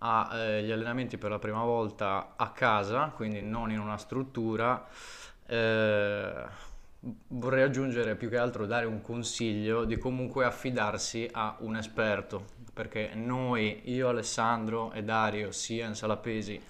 agli 0.00 0.70
eh, 0.70 0.72
allenamenti 0.72 1.16
per 1.16 1.30
la 1.30 1.38
prima 1.38 1.64
volta 1.64 2.34
a 2.36 2.50
casa, 2.50 3.12
quindi 3.14 3.40
non 3.40 3.70
in 3.70 3.80
una 3.80 3.96
struttura, 3.96 4.86
eh, 5.46 6.44
vorrei 7.28 7.62
aggiungere 7.62 8.14
più 8.14 8.28
che 8.28 8.36
altro 8.36 8.66
dare 8.66 8.86
un 8.86 9.00
consiglio 9.00 9.84
di 9.84 9.96
comunque 9.96 10.44
affidarsi 10.44 11.28
a 11.32 11.56
un 11.60 11.76
esperto, 11.76 12.44
perché 12.72 13.12
noi, 13.14 13.80
io, 13.84 14.08
Alessandro 14.08 14.92
e 14.92 15.02
Dario, 15.02 15.50
sia 15.50 15.86
in 15.86 15.94
sala 15.94 16.16
pesi 16.16 16.60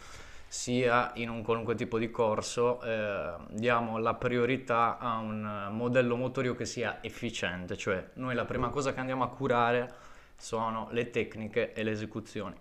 sia 0.49 1.13
in 1.17 1.29
un 1.29 1.43
qualunque 1.43 1.75
tipo 1.75 1.99
di 1.99 2.11
corso 2.11 2.81
eh, 2.81 3.35
diamo 3.51 3.99
la 3.99 4.15
priorità 4.15 4.97
a 4.99 5.19
un 5.19 5.69
modello 5.73 6.17
motorio 6.17 6.55
che 6.55 6.65
sia 6.65 6.99
efficiente, 7.03 7.77
cioè 7.77 8.09
noi 8.15 8.35
la 8.35 8.47
prima 8.47 8.71
cosa 8.71 8.95
che 8.95 9.01
andiamo 9.01 9.25
a 9.25 9.29
curare 9.29 9.93
sono 10.37 10.89
le 10.93 11.11
tecniche 11.11 11.75
e 11.75 11.83
le 11.83 11.91
esecuzioni. 11.91 12.57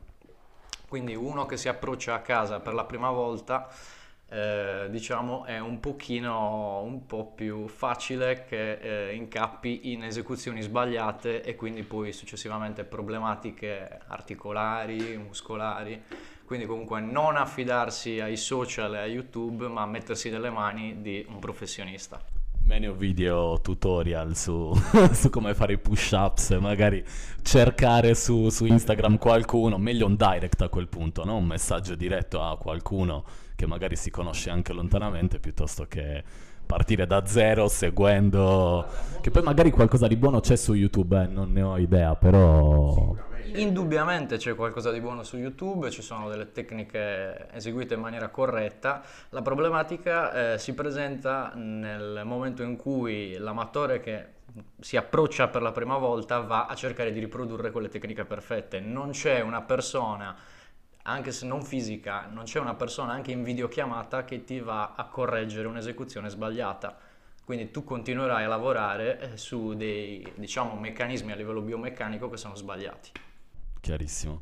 Quindi 0.88 1.16
uno 1.16 1.46
che 1.46 1.58
si 1.58 1.70
approccia 1.70 2.16
a 2.16 2.20
casa 2.20 2.60
per 2.60 2.74
la 2.74 2.86
prima 2.86 3.10
volta 3.10 3.70
eh, 4.30 4.88
diciamo 4.90 5.46
è 5.46 5.58
un 5.60 5.80
pochino 5.80 6.82
un 6.82 7.06
po' 7.06 7.32
più 7.34 7.68
facile 7.68 8.44
che 8.46 9.10
eh, 9.10 9.16
incappi 9.16 9.92
in 9.94 10.04
esecuzioni 10.04 10.62
sbagliate 10.62 11.44
e 11.44 11.56
quindi 11.56 11.84
poi 11.84 12.12
successivamente 12.12 12.84
problematiche 12.84 14.00
articolari, 14.08 15.18
muscolari 15.18 16.04
quindi 16.48 16.66
comunque 16.66 17.02
non 17.02 17.36
affidarsi 17.36 18.22
ai 18.22 18.38
social 18.38 18.96
e 18.96 19.00
a 19.00 19.06
YouTube, 19.06 19.68
ma 19.68 19.86
mettersi 19.86 20.30
nelle 20.30 20.50
mani 20.50 21.02
di 21.02 21.26
un 21.28 21.40
professionista. 21.40 22.22
meno 22.64 22.94
video 22.94 23.60
tutorial 23.62 24.34
su, 24.34 24.72
su 25.12 25.30
come 25.30 25.54
fare 25.54 25.74
i 25.74 25.78
push-ups, 25.78 26.52
magari 26.52 27.04
cercare 27.42 28.16
su, 28.16 28.48
su 28.48 28.66
Instagram 28.66 29.18
qualcuno, 29.18 29.78
meglio 29.78 30.06
un 30.06 30.16
direct 30.16 30.62
a 30.62 30.70
quel 30.70 30.88
punto, 30.88 31.26
no? 31.26 31.36
un 31.36 31.46
messaggio 31.46 31.96
diretto 31.96 32.42
a 32.42 32.58
qualcuno 32.58 33.26
che 33.58 33.66
magari 33.66 33.96
si 33.96 34.12
conosce 34.12 34.52
anche 34.52 34.72
lontanamente 34.72 35.40
piuttosto 35.40 35.88
che 35.88 36.24
partire 36.66 37.08
da 37.08 37.26
zero 37.26 37.68
seguendo 37.68 38.86
che 39.20 39.32
poi 39.32 39.42
magari 39.42 39.72
qualcosa 39.72 40.08
di 40.08 40.16
buono 40.16 40.42
c'è 40.42 40.56
su 40.56 40.74
YouTube, 40.74 41.24
eh, 41.24 41.28
non 41.28 41.52
ne 41.52 41.62
ho 41.64 41.78
idea, 41.78 42.16
però 42.16 43.16
Indubbiamente 43.54 44.38
c'è 44.38 44.56
qualcosa 44.56 44.92
di 44.92 45.00
buono 45.00 45.24
su 45.24 45.38
YouTube, 45.38 45.90
ci 45.90 46.02
sono 46.02 46.30
delle 46.30 46.52
tecniche 46.52 47.48
eseguite 47.54 47.94
in 47.94 48.02
maniera 48.02 48.28
corretta. 48.28 49.02
La 49.30 49.42
problematica 49.42 50.54
eh, 50.54 50.58
si 50.60 50.74
presenta 50.74 51.54
nel 51.56 52.22
momento 52.26 52.62
in 52.62 52.76
cui 52.76 53.38
l'amatore 53.38 54.02
che 54.02 54.36
si 54.80 54.98
approccia 54.98 55.48
per 55.48 55.62
la 55.62 55.72
prima 55.72 55.98
volta 55.98 56.40
va 56.42 56.66
a 56.66 56.76
cercare 56.76 57.12
di 57.12 57.20
riprodurre 57.20 57.72
quelle 57.72 57.90
tecniche 57.90 58.26
perfette. 58.26 58.80
Non 58.80 59.12
c'è 59.12 59.40
una 59.40 59.62
persona, 59.62 60.36
anche 61.08 61.32
se 61.32 61.46
non 61.46 61.62
fisica, 61.62 62.28
non 62.32 62.46
c'è 62.46 62.60
una 62.60 62.76
persona 62.76 63.14
anche 63.14 63.32
in 63.32 63.44
videochiamata 63.44 64.24
che 64.24 64.44
ti 64.44 64.60
va 64.60 64.94
a 64.96 65.06
correggere 65.06 65.68
un'esecuzione 65.68 66.30
sbagliata. 66.30 66.98
Quindi 67.44 67.72
tu 67.72 67.84
continuerai 67.84 68.44
a 68.44 68.48
lavorare 68.48 69.20
eh, 69.20 69.38
su 69.38 69.74
dei 69.74 70.26
diciamo, 70.36 70.76
meccanismi 70.80 71.32
a 71.32 71.36
livello 71.36 71.62
biomeccanico 71.62 72.30
che 72.30 72.38
sono 72.38 72.56
sbagliati 72.56 73.12
chiarissimo. 73.88 74.42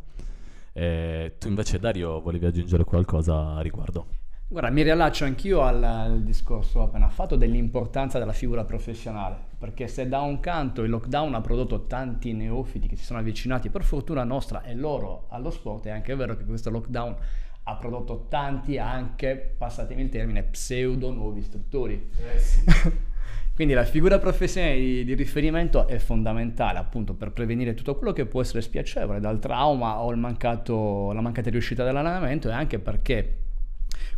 Eh, 0.74 1.36
tu 1.38 1.48
invece 1.48 1.78
Dario 1.78 2.20
volevi 2.20 2.48
aggiungere 2.48 2.84
qualcosa 2.84 3.56
a 3.56 3.62
riguardo? 3.62 4.08
Guarda, 4.56 4.72
mi 4.72 4.84
riallaccio 4.84 5.26
anch'io 5.26 5.64
al, 5.64 5.84
al, 5.84 6.24
discorso 6.24 6.82
appena 6.82 7.10
fatto 7.10 7.36
dell'importanza 7.36 8.20
della 8.20 8.32
figura 8.32 8.64
professionale, 8.64 9.36
perché 9.58 9.90
se 9.90 10.08
da 10.08 10.22
un 10.22 10.40
canto 10.40 10.82
il 10.84 10.92
lockdown 10.92 11.34
ha 11.36 11.42
prodotto 11.42 11.88
tanti 11.88 12.32
neofiti 12.32 12.88
che 12.88 12.96
si 12.96 13.04
sono 13.04 13.20
avvicinati 13.20 13.70
per 13.70 13.84
fortuna 13.84 14.24
nostra 14.24 14.64
e 14.64 14.74
loro 14.74 15.26
allo 15.28 15.50
sport, 15.50 15.88
è 15.88 15.90
anche 15.90 16.16
vero 16.16 16.38
che 16.38 16.46
questo 16.46 16.70
lockdown 16.70 17.18
ha 17.64 17.76
prodotto 17.76 18.28
tanti 18.30 18.78
anche, 18.78 19.56
passatemi 19.58 20.04
il 20.04 20.10
termine, 20.10 20.44
pseudo 20.44 21.12
nuovi 21.12 21.40
istruttori. 21.40 22.12
Eh 22.16 22.40
sì. 22.40 22.64
Quindi 23.54 23.74
la 23.74 23.84
figura 23.84 24.20
professionale 24.20 24.78
di, 24.78 25.04
di, 25.04 25.16
riferimento 25.16 25.86
è 25.86 25.98
fondamentale 25.98 26.80
appunto 26.80 27.14
per 27.14 27.34
prevenire 27.34 27.74
tutto 27.74 27.98
quello 27.98 28.14
che 28.14 28.26
può 28.26 28.40
essere 28.40 28.62
spiacevole, 28.62 29.20
dal 29.20 29.40
trauma 29.40 30.00
o 30.00 30.16
mancato, 30.16 31.12
la 31.12 31.20
mancata 31.20 31.50
riuscita 31.50 31.84
dell'allenamento 31.84 32.48
e 32.48 32.54
anche 32.54 32.80
perché 32.80 33.44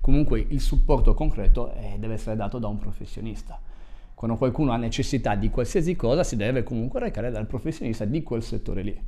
comunque 0.07 0.39
il 0.39 0.61
supporto 0.61 1.13
concreto 1.13 1.73
eh, 1.73 1.97
deve 1.99 2.13
essere 2.13 2.37
dato 2.37 2.59
da 2.59 2.67
un 2.67 2.77
professionista. 2.77 3.59
Quando 4.13 4.37
qualcuno 4.37 4.71
ha 4.71 4.77
necessità 4.77 5.35
di 5.35 5.49
qualsiasi 5.49 5.97
cosa 5.97 6.23
si 6.23 6.37
deve 6.37 6.63
comunque 6.63 7.01
recare 7.01 7.29
dal 7.29 7.45
professionista 7.45 8.05
di 8.05 8.23
quel 8.23 8.41
settore 8.41 8.83
lì. 8.83 9.01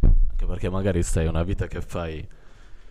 Anche 0.00 0.44
perché 0.44 0.68
magari 0.68 1.04
stai 1.04 1.28
una 1.28 1.44
vita 1.44 1.68
che 1.68 1.80
fai 1.80 2.26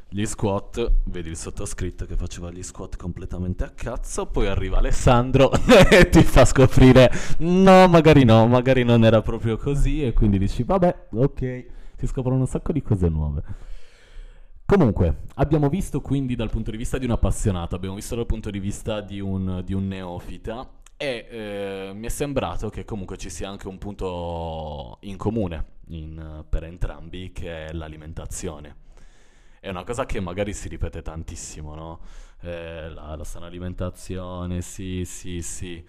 gli 0.07 0.23
squat, 0.25 0.89
vedi 1.03 1.31
il 1.31 1.35
sottoscritto 1.35 2.05
che 2.05 2.15
faceva 2.15 2.49
gli 2.49 2.63
squat 2.63 2.95
completamente 2.95 3.65
a 3.65 3.71
cazzo, 3.75 4.27
poi 4.27 4.47
arriva 4.47 4.77
Alessandro 4.77 5.51
e 5.91 6.07
ti 6.07 6.23
fa 6.23 6.45
scoprire 6.45 7.11
no, 7.39 7.89
magari 7.89 8.23
no, 8.23 8.47
magari 8.47 8.85
non 8.85 9.03
era 9.03 9.21
proprio 9.21 9.57
così 9.57 10.01
e 10.01 10.13
quindi 10.13 10.37
dici 10.37 10.63
vabbè, 10.63 11.07
ok, 11.11 11.65
si 11.97 12.07
scoprono 12.07 12.39
un 12.39 12.47
sacco 12.47 12.71
di 12.71 12.81
cose 12.81 13.09
nuove. 13.09 13.71
Comunque, 14.65 15.23
abbiamo 15.35 15.69
visto 15.69 16.01
quindi 16.01 16.35
dal 16.35 16.49
punto 16.49 16.71
di 16.71 16.77
vista 16.77 16.97
di 16.97 17.05
un 17.05 17.11
appassionato, 17.11 17.75
abbiamo 17.75 17.95
visto 17.95 18.15
dal 18.15 18.25
punto 18.25 18.49
di 18.49 18.59
vista 18.59 19.01
di 19.01 19.19
un, 19.19 19.61
di 19.63 19.73
un 19.73 19.87
neofita 19.87 20.79
e 20.97 21.27
eh, 21.29 21.91
mi 21.93 22.07
è 22.07 22.09
sembrato 22.09 22.69
che 22.69 22.85
comunque 22.85 23.17
ci 23.17 23.29
sia 23.29 23.49
anche 23.49 23.67
un 23.67 23.77
punto 23.77 24.97
in 25.01 25.17
comune 25.17 25.65
in, 25.87 26.45
per 26.47 26.63
entrambi 26.63 27.31
che 27.31 27.67
è 27.67 27.73
l'alimentazione 27.73 28.81
è 29.63 29.69
una 29.69 29.85
cosa 29.85 30.05
che 30.05 30.19
magari 30.19 30.51
si 30.51 30.67
ripete 30.67 31.01
tantissimo, 31.01 31.73
no? 31.73 32.01
Eh, 32.41 32.89
la, 32.89 33.15
la, 33.15 33.23
sana 33.23 33.45
alimentazione, 33.45 34.59
sì, 34.61 35.05
sì, 35.05 35.41
sì, 35.41 35.81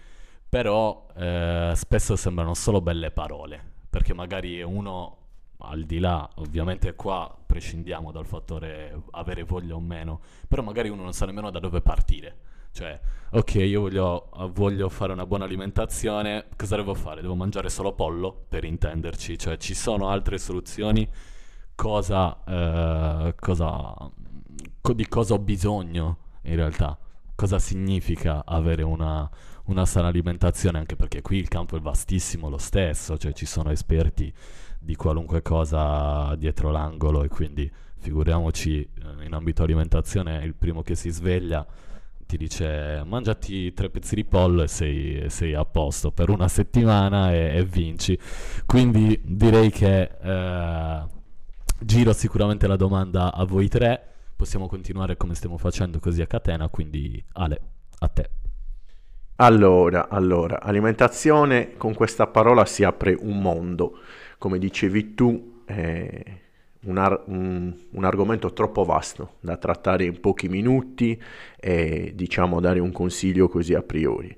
però 0.48 1.08
eh, 1.16 1.72
spesso 1.74 2.14
sembrano 2.14 2.54
solo 2.54 2.80
belle 2.80 3.10
parole, 3.10 3.60
perché 3.90 4.14
magari 4.14 4.62
uno 4.62 5.23
al 5.68 5.84
di 5.84 5.98
là, 5.98 6.28
ovviamente 6.36 6.94
qua 6.94 7.36
prescindiamo 7.46 8.10
dal 8.10 8.26
fattore 8.26 9.02
avere 9.12 9.44
voglia 9.44 9.74
o 9.74 9.80
meno, 9.80 10.20
però 10.48 10.62
magari 10.62 10.88
uno 10.88 11.02
non 11.02 11.12
sa 11.12 11.26
nemmeno 11.26 11.50
da 11.50 11.58
dove 11.58 11.80
partire. 11.80 12.36
Cioè, 12.74 12.98
ok, 13.30 13.54
io 13.54 13.82
voglio, 13.82 14.30
voglio, 14.52 14.88
fare 14.88 15.12
una 15.12 15.26
buona 15.26 15.44
alimentazione, 15.44 16.46
cosa 16.56 16.74
devo 16.74 16.94
fare? 16.94 17.20
Devo 17.20 17.36
mangiare 17.36 17.68
solo 17.68 17.92
pollo, 17.92 18.46
per 18.48 18.64
intenderci, 18.64 19.38
cioè 19.38 19.56
ci 19.58 19.74
sono 19.74 20.08
altre 20.08 20.38
soluzioni 20.38 21.08
cosa, 21.76 22.42
eh, 22.44 23.34
cosa, 23.38 23.94
di 24.92 25.08
cosa 25.08 25.34
ho 25.34 25.38
bisogno 25.38 26.18
in 26.42 26.56
realtà, 26.56 26.98
cosa 27.34 27.60
significa 27.60 28.44
avere 28.44 28.82
una, 28.82 29.30
una 29.66 29.86
sana 29.86 30.08
alimentazione, 30.08 30.78
anche 30.78 30.96
perché 30.96 31.22
qui 31.22 31.38
il 31.38 31.48
campo 31.48 31.76
è 31.76 31.80
vastissimo 31.80 32.48
lo 32.48 32.58
stesso, 32.58 33.16
cioè 33.16 33.32
ci 33.32 33.46
sono 33.46 33.70
esperti 33.70 34.32
di 34.84 34.96
qualunque 34.96 35.42
cosa 35.42 36.34
dietro 36.36 36.70
l'angolo 36.70 37.24
e 37.24 37.28
quindi 37.28 37.70
figuriamoci 37.98 38.80
eh, 38.80 39.24
in 39.24 39.32
ambito 39.32 39.62
alimentazione 39.62 40.44
il 40.44 40.54
primo 40.54 40.82
che 40.82 40.94
si 40.94 41.08
sveglia 41.10 41.66
ti 42.26 42.36
dice 42.36 43.02
mangiati 43.04 43.72
tre 43.72 43.90
pezzi 43.90 44.14
di 44.14 44.24
pollo 44.24 44.62
e 44.62 44.68
sei, 44.68 45.28
sei 45.30 45.54
a 45.54 45.64
posto 45.64 46.10
per 46.10 46.30
una 46.30 46.48
settimana 46.48 47.32
e, 47.32 47.56
e 47.56 47.64
vinci 47.64 48.18
quindi 48.66 49.18
direi 49.24 49.70
che 49.70 50.10
eh, 50.20 51.12
Giro 51.84 52.12
sicuramente 52.12 52.66
la 52.66 52.76
domanda 52.76 53.34
a 53.34 53.44
voi 53.44 53.68
tre. 53.68 54.00
Possiamo 54.36 54.66
continuare 54.68 55.16
come 55.16 55.34
stiamo 55.34 55.58
facendo 55.58 55.98
così 55.98 56.22
a 56.22 56.26
catena, 56.26 56.68
quindi 56.68 57.22
Ale, 57.32 57.60
a 57.98 58.08
te. 58.08 58.30
Allora, 59.36 60.08
allora, 60.08 60.62
alimentazione, 60.62 61.76
con 61.76 61.92
questa 61.94 62.26
parola 62.26 62.64
si 62.64 62.84
apre 62.84 63.16
un 63.20 63.40
mondo. 63.40 63.98
Come 64.38 64.58
dicevi 64.58 65.14
tu, 65.14 65.62
è 65.64 66.22
un, 66.84 66.98
ar- 66.98 67.22
un, 67.26 67.74
un 67.90 68.04
argomento 68.04 68.52
troppo 68.52 68.84
vasto 68.84 69.34
da 69.40 69.56
trattare 69.56 70.04
in 70.04 70.20
pochi 70.20 70.48
minuti 70.48 71.20
e 71.58 72.12
diciamo 72.14 72.60
dare 72.60 72.78
un 72.80 72.92
consiglio 72.92 73.48
così 73.48 73.74
a 73.74 73.82
priori. 73.82 74.36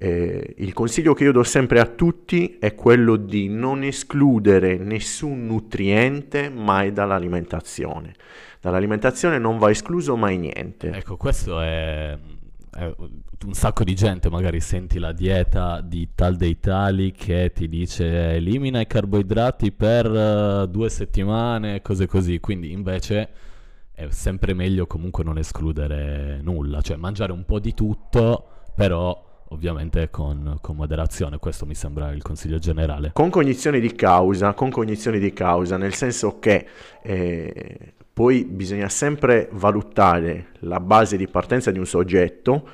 Eh, 0.00 0.54
il 0.58 0.72
consiglio 0.74 1.12
che 1.12 1.24
io 1.24 1.32
do 1.32 1.42
sempre 1.42 1.80
a 1.80 1.86
tutti 1.86 2.56
è 2.60 2.74
quello 2.76 3.16
di 3.16 3.48
non 3.48 3.82
escludere 3.82 4.76
nessun 4.76 5.46
nutriente 5.46 6.50
mai 6.50 6.92
dall'alimentazione. 6.92 8.14
Dall'alimentazione 8.60 9.38
non 9.38 9.58
va 9.58 9.70
escluso 9.70 10.16
mai 10.16 10.38
niente. 10.38 10.90
Ecco, 10.92 11.16
questo 11.16 11.60
è, 11.60 12.16
è 12.70 12.94
un 13.44 13.52
sacco 13.52 13.84
di 13.84 13.94
gente 13.94 14.28
magari 14.30 14.60
senti 14.60 14.98
la 14.98 15.12
dieta 15.12 15.80
di 15.80 16.08
tal 16.14 16.36
dei 16.36 16.58
tali 16.58 17.12
che 17.12 17.52
ti 17.54 17.68
dice 17.68 18.34
elimina 18.34 18.80
i 18.80 18.86
carboidrati 18.86 19.72
per 19.72 20.10
uh, 20.10 20.66
due 20.66 20.88
settimane, 20.88 21.82
cose 21.82 22.06
così. 22.06 22.40
Quindi 22.40 22.72
invece 22.72 23.28
è 23.92 24.08
sempre 24.10 24.54
meglio 24.54 24.86
comunque 24.86 25.24
non 25.24 25.38
escludere 25.38 26.40
nulla, 26.42 26.80
cioè 26.80 26.96
mangiare 26.96 27.32
un 27.32 27.44
po' 27.44 27.58
di 27.58 27.74
tutto, 27.74 28.48
però 28.74 29.26
ovviamente 29.50 30.10
con, 30.10 30.58
con, 30.60 30.76
moderazione, 30.76 31.38
questo 31.38 31.66
mi 31.66 31.74
sembra 31.74 32.12
il 32.12 32.22
consiglio 32.22 32.58
generale. 32.58 33.10
Con 33.12 33.30
cognizione 33.30 33.80
di 33.80 33.92
causa, 33.94 34.52
con 34.52 34.70
cognizione 34.70 35.18
di 35.18 35.32
causa, 35.32 35.76
nel 35.76 35.94
senso 35.94 36.38
che 36.38 36.66
eh, 37.02 37.94
poi 38.18 38.42
bisogna 38.42 38.88
sempre 38.88 39.48
valutare 39.52 40.46
la 40.62 40.80
base 40.80 41.16
di 41.16 41.28
partenza 41.28 41.70
di 41.70 41.78
un 41.78 41.86
soggetto 41.86 42.68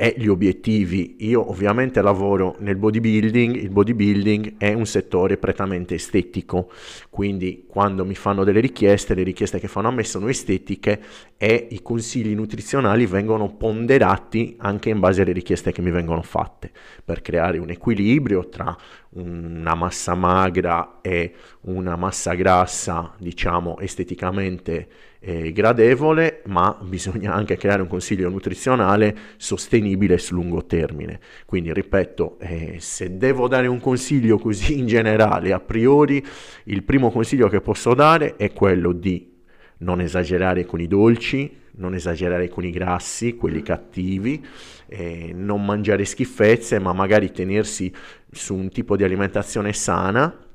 e 0.00 0.14
gli 0.16 0.28
obiettivi. 0.28 1.16
Io 1.26 1.50
ovviamente 1.50 2.00
lavoro 2.00 2.54
nel 2.60 2.76
bodybuilding, 2.76 3.56
il 3.56 3.70
bodybuilding 3.70 4.54
è 4.56 4.72
un 4.72 4.86
settore 4.86 5.38
prettamente 5.38 5.96
estetico, 5.96 6.70
quindi 7.10 7.64
quando 7.66 8.04
mi 8.04 8.14
fanno 8.14 8.44
delle 8.44 8.60
richieste, 8.60 9.14
le 9.14 9.24
richieste 9.24 9.58
che 9.58 9.66
fanno 9.66 9.88
a 9.88 9.90
me 9.90 10.04
sono 10.04 10.28
estetiche 10.28 11.00
e 11.36 11.66
i 11.72 11.82
consigli 11.82 12.32
nutrizionali 12.32 13.06
vengono 13.06 13.52
ponderati 13.56 14.54
anche 14.58 14.90
in 14.90 15.00
base 15.00 15.22
alle 15.22 15.32
richieste 15.32 15.72
che 15.72 15.82
mi 15.82 15.90
vengono 15.90 16.22
fatte 16.22 16.70
per 17.04 17.20
creare 17.20 17.58
un 17.58 17.70
equilibrio 17.70 18.48
tra 18.48 18.76
una 19.10 19.74
massa 19.74 20.14
magra 20.14 21.00
e 21.00 21.34
una 21.62 21.96
massa 21.96 22.34
grassa, 22.34 23.14
diciamo 23.18 23.80
esteticamente 23.80 24.88
eh, 25.20 25.52
gradevole, 25.52 26.42
ma 26.46 26.78
bisogna 26.82 27.34
anche 27.34 27.56
creare 27.56 27.82
un 27.82 27.88
consiglio 27.88 28.28
nutrizionale 28.28 29.16
sostenibile 29.36 30.18
su 30.18 30.34
lungo 30.34 30.64
termine. 30.64 31.20
Quindi, 31.44 31.72
ripeto, 31.72 32.38
eh, 32.40 32.76
se 32.78 33.16
devo 33.16 33.48
dare 33.48 33.66
un 33.66 33.80
consiglio 33.80 34.38
così 34.38 34.78
in 34.78 34.86
generale, 34.86 35.52
a 35.52 35.60
priori, 35.60 36.24
il 36.64 36.82
primo 36.82 37.10
consiglio 37.10 37.48
che 37.48 37.60
posso 37.60 37.94
dare 37.94 38.36
è 38.36 38.52
quello 38.52 38.92
di 38.92 39.36
non 39.78 40.00
esagerare 40.00 40.64
con 40.64 40.80
i 40.80 40.86
dolci, 40.86 41.56
non 41.72 41.94
esagerare 41.94 42.48
con 42.48 42.64
i 42.64 42.70
grassi, 42.70 43.36
quelli 43.36 43.62
cattivi, 43.62 44.44
eh, 44.88 45.32
non 45.34 45.64
mangiare 45.64 46.04
schifezze, 46.04 46.78
ma 46.78 46.92
magari 46.92 47.30
tenersi 47.30 47.92
su 48.30 48.54
un 48.54 48.68
tipo 48.68 48.96
di 48.96 49.04
alimentazione 49.04 49.72
sana 49.72 50.46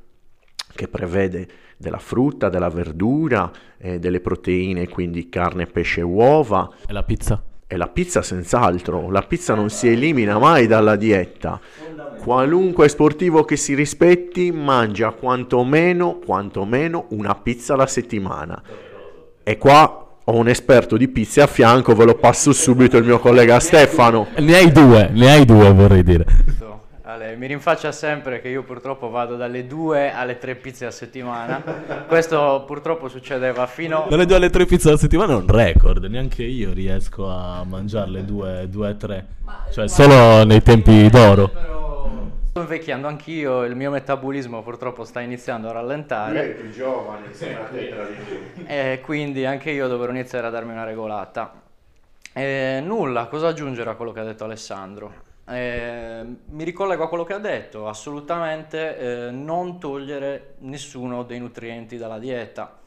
che 0.75 0.87
prevede 0.87 1.47
della 1.77 1.99
frutta, 1.99 2.49
della 2.49 2.69
verdura, 2.69 3.51
eh, 3.77 3.99
delle 3.99 4.19
proteine, 4.19 4.87
quindi 4.87 5.29
carne, 5.29 5.65
pesce 5.65 6.01
e 6.01 6.03
uova. 6.03 6.69
E 6.87 6.93
la 6.93 7.03
pizza? 7.03 7.43
E 7.65 7.77
la 7.77 7.87
pizza 7.87 8.21
senz'altro, 8.21 9.09
la 9.09 9.23
pizza 9.23 9.55
non 9.55 9.69
si 9.69 9.87
elimina 9.87 10.37
mai 10.37 10.67
dalla 10.67 10.95
dieta. 10.95 11.59
Qualunque 12.21 12.87
sportivo 12.87 13.43
che 13.43 13.55
si 13.55 13.73
rispetti 13.73 14.51
mangia 14.51 15.11
quantomeno, 15.11 16.19
quantomeno 16.23 17.07
una 17.09 17.35
pizza 17.35 17.73
alla 17.73 17.87
settimana. 17.87 18.61
E 19.43 19.57
qua 19.57 20.03
ho 20.25 20.35
un 20.35 20.47
esperto 20.47 20.95
di 20.95 21.09
pizze 21.09 21.41
a 21.41 21.47
fianco, 21.47 21.95
ve 21.95 22.05
lo 22.05 22.15
passo 22.15 22.53
subito 22.53 22.95
il 22.95 23.03
mio 23.03 23.19
collega 23.19 23.59
Stefano. 23.59 24.27
Ne 24.37 24.55
hai 24.55 24.71
due, 24.71 25.09
ne 25.11 25.31
hai 25.31 25.43
due 25.43 25.73
vorrei 25.73 26.03
dire. 26.03 26.25
Ale, 27.13 27.35
mi 27.35 27.45
rinfaccia 27.45 27.91
sempre 27.91 28.41
che 28.41 28.47
io 28.47 28.63
purtroppo 28.63 29.09
vado 29.09 29.35
dalle 29.35 29.67
due 29.67 30.11
alle 30.11 30.39
tre 30.39 30.55
pizze 30.55 30.87
a 30.87 30.91
settimana. 30.91 31.61
Questo 32.07 32.63
purtroppo 32.65 33.07
succedeva 33.07 33.67
fino... 33.67 34.07
Dalle 34.09 34.25
due 34.25 34.37
alle 34.37 34.49
tre 34.49 34.65
pizze 34.65 34.87
alla 34.87 34.97
settimana 34.97 35.33
è 35.33 35.35
un 35.35 35.47
record, 35.47 36.03
neanche 36.05 36.41
io 36.41 36.73
riesco 36.73 37.29
a 37.29 37.63
mangiarle 37.63 38.25
due, 38.25 38.67
due 38.67 38.89
e 38.89 38.97
tre. 38.97 39.25
Cioè 39.71 39.87
solo 39.87 40.43
nei 40.43 40.63
tempi 40.63 41.07
d'oro. 41.09 41.51
Sto 42.49 42.61
invecchiando 42.61 43.07
anch'io, 43.07 43.63
il 43.63 43.75
mio 43.75 43.91
metabolismo 43.91 44.63
purtroppo 44.63 45.03
sta 45.03 45.19
iniziando 45.19 45.69
a 45.69 45.73
rallentare. 45.73 46.49
più 46.49 46.71
giovane, 46.71 47.31
E 48.65 49.01
quindi 49.03 49.45
anche 49.45 49.69
io 49.69 49.87
dovrò 49.87 50.09
iniziare 50.09 50.47
a 50.47 50.49
darmi 50.49 50.71
una 50.71 50.83
regolata. 50.83 51.61
E 52.33 52.81
nulla, 52.83 53.27
cosa 53.27 53.49
aggiungere 53.49 53.91
a 53.91 53.93
quello 53.93 54.11
che 54.11 54.19
ha 54.19 54.23
detto 54.23 54.45
Alessandro? 54.45 55.31
Eh, 55.45 56.25
mi 56.45 56.63
ricollego 56.63 57.03
a 57.03 57.09
quello 57.09 57.25
che 57.25 57.33
ha 57.33 57.39
detto, 57.39 57.87
assolutamente 57.87 59.27
eh, 59.27 59.31
non 59.31 59.77
togliere 59.77 60.55
nessuno 60.59 61.23
dei 61.23 61.39
nutrienti 61.39 61.97
dalla 61.97 62.17
dieta. 62.17 62.79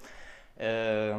Eh, 0.55 1.15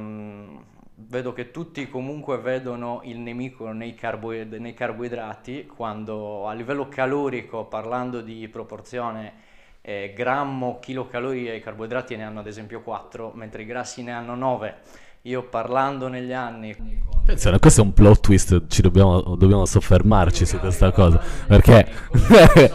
vedo 0.95 1.33
che 1.33 1.51
tutti 1.51 1.87
comunque 1.89 2.39
vedono 2.39 3.01
il 3.03 3.19
nemico 3.19 3.71
nei, 3.71 3.93
carboid- 3.93 4.55
nei, 4.55 4.73
carboidrati, 4.73 5.67
quando 5.67 6.47
a 6.47 6.53
livello 6.53 6.87
calorico, 6.89 7.65
parlando 7.65 8.21
di 8.21 8.47
proporzione 8.47 9.45
eh, 9.81 10.13
grammo, 10.15 10.79
chilocalori, 10.79 11.53
i 11.53 11.61
carboidrati 11.61 12.15
ne 12.15 12.23
hanno 12.23 12.39
ad 12.39 12.47
esempio 12.47 12.81
4, 12.81 13.31
mentre 13.35 13.61
i 13.61 13.65
grassi 13.65 14.01
ne 14.01 14.11
hanno 14.11 14.33
9 14.33 15.05
io 15.27 15.43
parlando 15.43 16.07
negli 16.07 16.31
anni... 16.31 16.75
Attenzione, 17.21 17.59
questo 17.59 17.81
è 17.81 17.83
un 17.83 17.91
plot 17.91 18.21
twist, 18.21 18.67
ci 18.67 18.81
dobbiamo, 18.81 19.19
dobbiamo 19.35 19.65
soffermarci 19.65 20.45
su 20.45 20.57
questa 20.59 20.91
cosa, 20.91 21.21
perché 21.45 21.91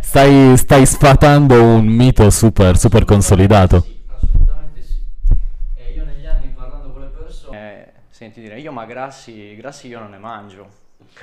stai, 0.00 0.54
stai 0.58 0.84
sfatando 0.84 1.62
un 1.62 1.86
mito 1.86 2.28
super, 2.28 2.76
super 2.76 3.06
consolidato. 3.06 3.86
Assolutamente 4.14 4.82
sì. 4.82 5.00
Io 5.94 6.04
negli 6.04 6.26
anni 6.26 6.48
parlando 6.54 6.92
con 6.92 7.00
le 7.00 7.06
persone, 7.06 7.92
senti 8.10 8.42
dire, 8.42 8.60
io 8.60 8.70
ma 8.70 8.84
grassi, 8.84 9.56
grassi 9.56 9.88
io 9.88 9.98
non 9.98 10.10
ne 10.10 10.18
mangio. 10.18 10.68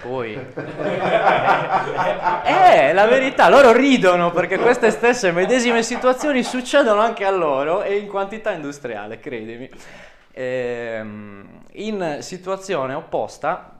Poi, 0.01 0.33
eh, 0.33 0.41
la 2.93 3.05
verità, 3.05 3.47
loro 3.49 3.71
ridono 3.71 4.31
perché 4.31 4.57
queste 4.57 4.89
stesse 4.89 5.31
medesime 5.31 5.83
situazioni 5.83 6.41
succedono 6.41 6.99
anche 6.99 7.23
a 7.25 7.29
loro 7.29 7.83
e 7.83 7.97
in 7.97 8.07
quantità 8.07 8.51
industriale, 8.51 9.19
credimi. 9.19 9.69
Ehm, 10.35 11.61
in 11.73 12.17
situazione 12.21 12.93
opposta, 12.95 13.79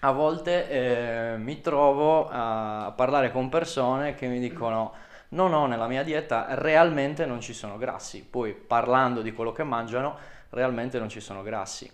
a 0.00 0.10
volte 0.10 0.68
eh, 0.68 1.36
mi 1.38 1.60
trovo 1.60 2.28
a 2.28 2.92
parlare 2.94 3.30
con 3.30 3.48
persone 3.48 4.14
che 4.14 4.26
mi 4.26 4.38
dicono 4.38 4.92
no, 5.30 5.48
no, 5.48 5.66
nella 5.66 5.86
mia 5.86 6.02
dieta 6.02 6.46
realmente 6.50 7.24
non 7.26 7.40
ci 7.40 7.52
sono 7.52 7.78
grassi, 7.78 8.22
poi 8.22 8.52
parlando 8.52 9.22
di 9.22 9.32
quello 9.32 9.52
che 9.52 9.62
mangiano, 9.62 10.16
realmente 10.50 10.98
non 10.98 11.08
ci 11.08 11.20
sono 11.20 11.42
grassi. 11.42 11.90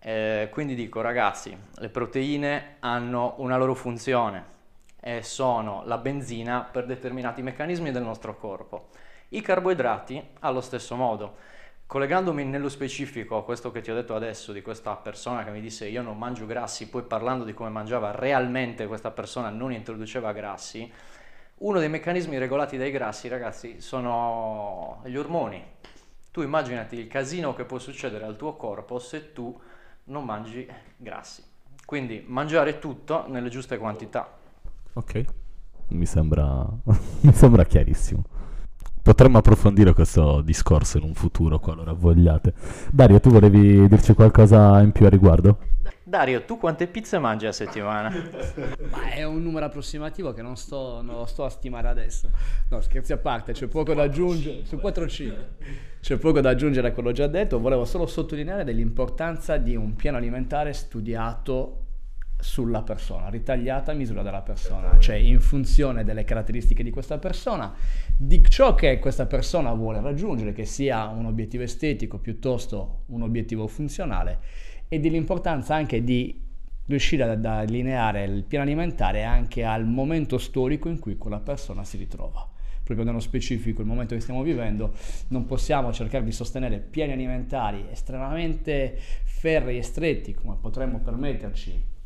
Eh, 0.00 0.48
quindi 0.52 0.74
dico 0.74 1.00
ragazzi, 1.00 1.56
le 1.74 1.88
proteine 1.88 2.76
hanno 2.80 3.34
una 3.38 3.56
loro 3.56 3.74
funzione 3.74 4.56
e 5.00 5.22
sono 5.22 5.82
la 5.86 5.98
benzina 5.98 6.68
per 6.70 6.86
determinati 6.86 7.42
meccanismi 7.42 7.90
del 7.90 8.02
nostro 8.02 8.36
corpo. 8.36 8.88
I 9.30 9.40
carboidrati 9.40 10.22
allo 10.40 10.60
stesso 10.60 10.94
modo. 10.94 11.56
Collegandomi 11.88 12.44
nello 12.44 12.68
specifico 12.68 13.38
a 13.38 13.44
questo 13.44 13.70
che 13.70 13.80
ti 13.80 13.90
ho 13.90 13.94
detto 13.94 14.14
adesso, 14.14 14.52
di 14.52 14.60
questa 14.60 14.94
persona 14.94 15.42
che 15.42 15.50
mi 15.50 15.62
disse 15.62 15.88
io 15.88 16.02
non 16.02 16.18
mangio 16.18 16.44
grassi, 16.44 16.86
poi 16.90 17.02
parlando 17.02 17.44
di 17.44 17.54
come 17.54 17.70
mangiava 17.70 18.10
realmente 18.10 18.86
questa 18.86 19.10
persona 19.10 19.48
non 19.48 19.72
introduceva 19.72 20.32
grassi, 20.32 20.92
uno 21.60 21.78
dei 21.78 21.88
meccanismi 21.88 22.36
regolati 22.36 22.76
dai 22.76 22.90
grassi, 22.90 23.28
ragazzi, 23.28 23.80
sono 23.80 25.00
gli 25.06 25.16
ormoni. 25.16 25.64
Tu 26.30 26.42
immaginati 26.42 26.96
il 26.96 27.06
casino 27.06 27.54
che 27.54 27.64
può 27.64 27.78
succedere 27.78 28.26
al 28.26 28.36
tuo 28.36 28.54
corpo 28.54 28.98
se 28.98 29.32
tu 29.32 29.58
non 30.04 30.26
mangi 30.26 30.70
grassi. 30.94 31.42
Quindi 31.86 32.22
mangiare 32.26 32.78
tutto 32.80 33.24
nelle 33.28 33.48
giuste 33.48 33.78
quantità. 33.78 34.30
Ok, 34.92 35.24
mi 35.88 36.04
sembra, 36.04 36.66
mi 36.84 37.32
sembra 37.32 37.64
chiarissimo. 37.64 38.24
Potremmo 39.08 39.38
approfondire 39.38 39.94
questo 39.94 40.42
discorso 40.42 40.98
in 40.98 41.04
un 41.04 41.14
futuro 41.14 41.58
qualora 41.58 41.94
vogliate. 41.94 42.52
Dario, 42.92 43.20
tu 43.20 43.30
volevi 43.30 43.88
dirci 43.88 44.12
qualcosa 44.12 44.82
in 44.82 44.92
più 44.92 45.06
a 45.06 45.08
riguardo? 45.08 45.60
Dario, 46.02 46.44
tu 46.44 46.58
quante 46.58 46.86
pizze 46.88 47.18
mangi 47.18 47.46
a 47.46 47.52
settimana? 47.52 48.10
Ma 48.92 49.08
è 49.08 49.24
un 49.24 49.42
numero 49.42 49.64
approssimativo 49.64 50.34
che 50.34 50.42
non, 50.42 50.58
sto, 50.58 51.00
non 51.00 51.16
lo 51.16 51.24
sto 51.24 51.46
a 51.46 51.48
stimare 51.48 51.88
adesso. 51.88 52.28
No, 52.68 52.82
scherzi 52.82 53.14
a 53.14 53.16
parte, 53.16 53.52
c'è 53.52 53.66
poco 53.66 53.94
da 53.94 54.02
aggiungere. 54.02 54.66
Su 54.66 54.76
4-5. 54.76 55.34
C'è 56.02 56.18
poco 56.18 56.42
da 56.42 56.50
aggiungere 56.50 56.88
a 56.88 56.92
quello 56.92 57.12
già 57.12 57.28
detto. 57.28 57.58
Volevo 57.60 57.86
solo 57.86 58.04
sottolineare 58.04 58.62
dell'importanza 58.62 59.56
di 59.56 59.74
un 59.74 59.94
piano 59.96 60.18
alimentare 60.18 60.74
studiato 60.74 61.84
sulla 62.40 62.82
persona, 62.82 63.28
ritagliata 63.28 63.90
a 63.90 63.94
misura 63.94 64.22
della 64.22 64.42
persona, 64.42 64.96
cioè 64.98 65.16
in 65.16 65.40
funzione 65.40 66.04
delle 66.04 66.24
caratteristiche 66.24 66.84
di 66.84 66.90
questa 66.90 67.18
persona, 67.18 67.74
di 68.16 68.42
ciò 68.48 68.74
che 68.74 69.00
questa 69.00 69.26
persona 69.26 69.72
vuole 69.72 70.00
raggiungere, 70.00 70.52
che 70.52 70.64
sia 70.64 71.08
un 71.08 71.26
obiettivo 71.26 71.64
estetico 71.64 72.18
piuttosto 72.18 73.02
un 73.06 73.22
obiettivo 73.22 73.66
funzionale, 73.66 74.38
e 74.88 75.00
dell'importanza 75.00 75.74
anche 75.74 76.04
di 76.04 76.46
riuscire 76.86 77.24
ad 77.24 77.44
allineare 77.44 78.24
il 78.24 78.44
piano 78.44 78.64
alimentare 78.64 79.24
anche 79.24 79.64
al 79.64 79.84
momento 79.84 80.38
storico 80.38 80.88
in 80.88 80.98
cui 80.98 81.18
quella 81.18 81.40
persona 81.40 81.84
si 81.84 81.96
ritrova. 81.96 82.48
Proprio 82.84 83.04
nello 83.04 83.20
specifico, 83.20 83.82
il 83.82 83.86
momento 83.86 84.14
che 84.14 84.20
stiamo 84.22 84.42
vivendo, 84.42 84.94
non 85.28 85.44
possiamo 85.44 85.92
cercare 85.92 86.24
di 86.24 86.32
sostenere 86.32 86.78
piani 86.78 87.12
alimentari 87.12 87.84
estremamente 87.90 88.96
ferri 89.24 89.76
e 89.76 89.82
stretti, 89.82 90.32
come 90.32 90.56
potremmo 90.58 91.00
permetterci 91.00 91.96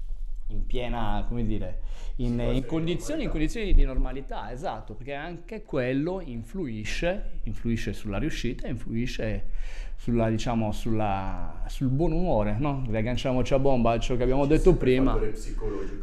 in 0.52 0.66
piena, 0.66 1.24
come 1.26 1.44
dire, 1.44 1.80
in, 2.16 2.38
in, 2.38 2.64
condizioni, 2.66 3.24
in, 3.24 3.30
condizioni, 3.30 3.72
di 3.72 3.84
normalità, 3.84 4.52
esatto, 4.52 4.94
perché 4.94 5.14
anche 5.14 5.62
quello 5.62 6.20
influisce, 6.20 7.40
influisce 7.44 7.92
sulla 7.92 8.18
riuscita, 8.18 8.68
influisce 8.68 9.50
sulla, 9.96 10.28
diciamo, 10.28 10.72
sulla, 10.72 11.64
sul 11.68 11.88
buon 11.88 12.12
umore, 12.12 12.58
no? 12.58 12.84
Riagganciamoci 12.86 13.54
a 13.54 13.58
bomba 13.58 13.92
a 13.92 13.98
ciò 13.98 14.16
che 14.16 14.22
abbiamo 14.22 14.46
detto 14.46 14.74
prima. 14.76 15.18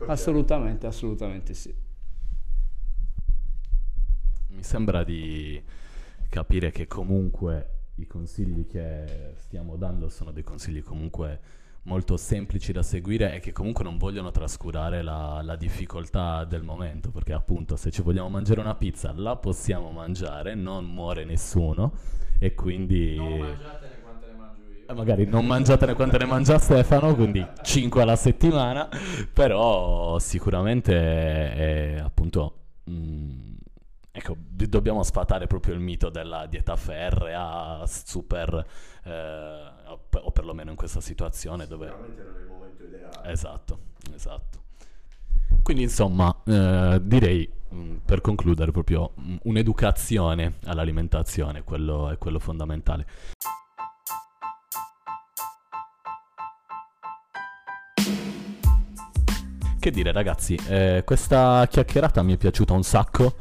Assolutamente, 0.08 0.88
assolutamente 0.88 1.54
sì. 1.54 1.74
Mi 4.48 4.64
sembra 4.64 5.04
di 5.04 5.62
capire 6.28 6.72
che 6.72 6.88
comunque 6.88 7.74
i 7.96 8.08
consigli 8.08 8.66
che 8.66 9.34
stiamo 9.36 9.76
dando 9.76 10.10
sono 10.10 10.32
dei 10.32 10.44
consigli 10.44 10.82
comunque 10.82 11.40
molto 11.89 12.17
semplici 12.17 12.71
da 12.71 12.84
seguire 12.84 13.34
e 13.34 13.39
che 13.39 13.52
comunque 13.52 13.84
non 13.84 13.97
vogliono 13.97 14.30
trascurare 14.30 15.02
la, 15.02 15.41
la, 15.43 15.56
difficoltà 15.56 16.45
del 16.45 16.62
momento, 16.62 17.10
perché 17.10 17.34
appunto 17.34 17.75
se 17.75 17.89
ci 17.89 18.04
vogliamo 18.04 18.30
mangiare 18.30 18.60
una 18.60 18.75
pizza 18.75 19.12
la 19.15 19.36
possiamo 19.38 19.89
mangiare, 19.89 20.54
non 20.54 20.86
muore 20.86 21.25
nessuno 21.25 21.93
e 22.38 22.54
quindi... 22.54 23.15
Non 23.15 23.39
mangiatene 23.39 24.02
quante 24.04 24.28
ne 24.28 24.38
mangio 24.38 24.62
io. 24.69 24.88
Eh, 24.88 24.93
magari 24.93 25.25
non 25.25 25.45
mangiatene 25.47 25.93
quante 25.95 26.17
ne 26.19 26.25
mangia 26.25 26.60
Stefano, 26.60 27.15
quindi 27.15 27.43
5 27.63 28.02
alla 28.04 28.15
settimana, 28.15 28.88
però 29.34 30.19
sicuramente 30.19 30.93
è, 30.93 31.95
è 31.95 31.99
appunto... 31.99 32.54
Mh, 32.84 33.49
Ecco, 34.12 34.36
dobbiamo 34.38 35.02
sfatare 35.04 35.47
proprio 35.47 35.75
il 35.75 35.80
mito 35.80 36.10
della 36.10 36.45
dieta 36.47 36.75
ferrea, 36.75 37.86
super, 37.86 38.65
eh, 39.06 39.71
o, 39.91 40.32
perlomeno 40.32 40.69
in 40.71 40.75
questa 40.75 41.02
situazione 41.02 41.67
dove... 41.67 41.88
Sicuramente 41.88 42.23
non 42.23 42.36
è 42.36 42.39
il 42.39 42.47
momento 42.47 42.84
ideale. 42.84 43.32
Esatto, 43.32 43.80
esatto. 44.13 44.58
Quindi 45.63 45.84
insomma 45.84 46.36
eh, 46.45 46.99
direi 47.02 47.49
mh, 47.69 47.95
per 48.06 48.21
concludere 48.21 48.71
proprio 48.71 49.12
mh, 49.15 49.36
un'educazione 49.43 50.56
all'alimentazione, 50.65 51.63
quello 51.63 52.10
è 52.10 52.17
quello 52.17 52.39
fondamentale. 52.39 53.06
Che 59.80 59.91
dire 59.91 60.12
ragazzi, 60.12 60.56
eh, 60.67 61.04
questa 61.06 61.65
chiacchierata 61.69 62.21
mi 62.21 62.34
è 62.34 62.38
piaciuta 62.38 62.73
un 62.73 62.84
sacco. 62.84 63.36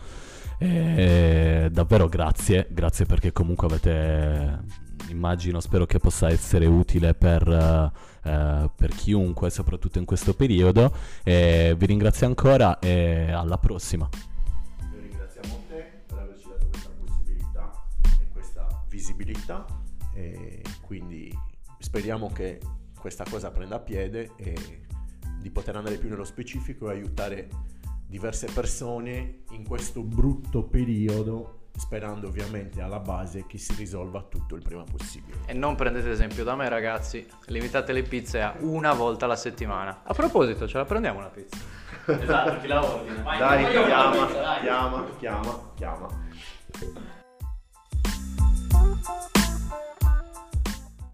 E 0.60 1.68
davvero 1.70 2.08
grazie, 2.08 2.66
grazie 2.68 3.06
perché 3.06 3.32
comunque 3.32 3.68
avete 3.68 4.86
immagino, 5.10 5.60
spero 5.60 5.86
che 5.86 5.98
possa 5.98 6.28
essere 6.28 6.66
utile 6.66 7.14
per, 7.14 7.46
eh, 8.22 8.70
per 8.74 8.90
chiunque, 8.90 9.50
soprattutto 9.50 9.98
in 9.98 10.04
questo 10.04 10.34
periodo. 10.34 10.92
E 11.22 11.74
vi 11.76 11.86
ringrazio 11.86 12.26
ancora 12.26 12.78
e 12.78 13.30
alla 13.30 13.58
prossima. 13.58 14.08
Noi 14.90 15.00
ringraziamo 15.00 15.64
te 15.68 15.84
per 16.06 16.18
averci 16.18 16.48
dato 16.48 16.66
questa 16.68 16.90
possibilità 17.04 17.72
e 18.20 18.28
questa 18.32 18.84
visibilità 18.88 19.66
e 20.14 20.62
quindi 20.80 21.36
speriamo 21.78 22.30
che 22.32 22.60
questa 22.98 23.24
cosa 23.28 23.50
prenda 23.50 23.78
piede 23.78 24.32
e 24.36 24.82
di 25.40 25.50
poter 25.50 25.76
andare 25.76 25.96
più 25.96 26.08
nello 26.08 26.24
specifico 26.24 26.90
e 26.90 26.94
aiutare 26.94 27.48
diverse 28.06 28.48
persone 28.52 29.42
in 29.50 29.64
questo 29.66 30.02
brutto 30.02 30.64
periodo 30.64 31.57
sperando 31.78 32.26
ovviamente 32.26 32.80
alla 32.82 32.98
base 32.98 33.46
che 33.46 33.58
si 33.58 33.74
risolva 33.74 34.22
tutto 34.22 34.54
il 34.54 34.62
prima 34.62 34.84
possibile. 34.84 35.38
E 35.46 35.52
non 35.52 35.74
prendete 35.76 36.10
esempio 36.10 36.44
da 36.44 36.54
me 36.54 36.68
ragazzi, 36.68 37.26
limitate 37.46 37.92
le 37.92 38.02
pizze 38.02 38.42
a 38.42 38.54
una 38.60 38.92
volta 38.92 39.24
alla 39.24 39.36
settimana. 39.36 40.02
A 40.04 40.12
proposito, 40.12 40.66
ce 40.66 40.76
la 40.78 40.84
prendiamo 40.84 41.18
una 41.20 41.28
pizza? 41.28 41.56
esatto, 42.12 42.60
chi 42.60 42.66
la 42.66 42.84
ordina? 42.84 43.22
Vai, 43.22 43.38
dai, 43.38 43.62
vai, 43.62 43.84
chiama, 43.84 44.26
pizza, 44.26 44.40
dai. 44.40 44.60
chiama, 44.60 45.04
chiama, 45.18 45.60
chiama. 45.74 46.08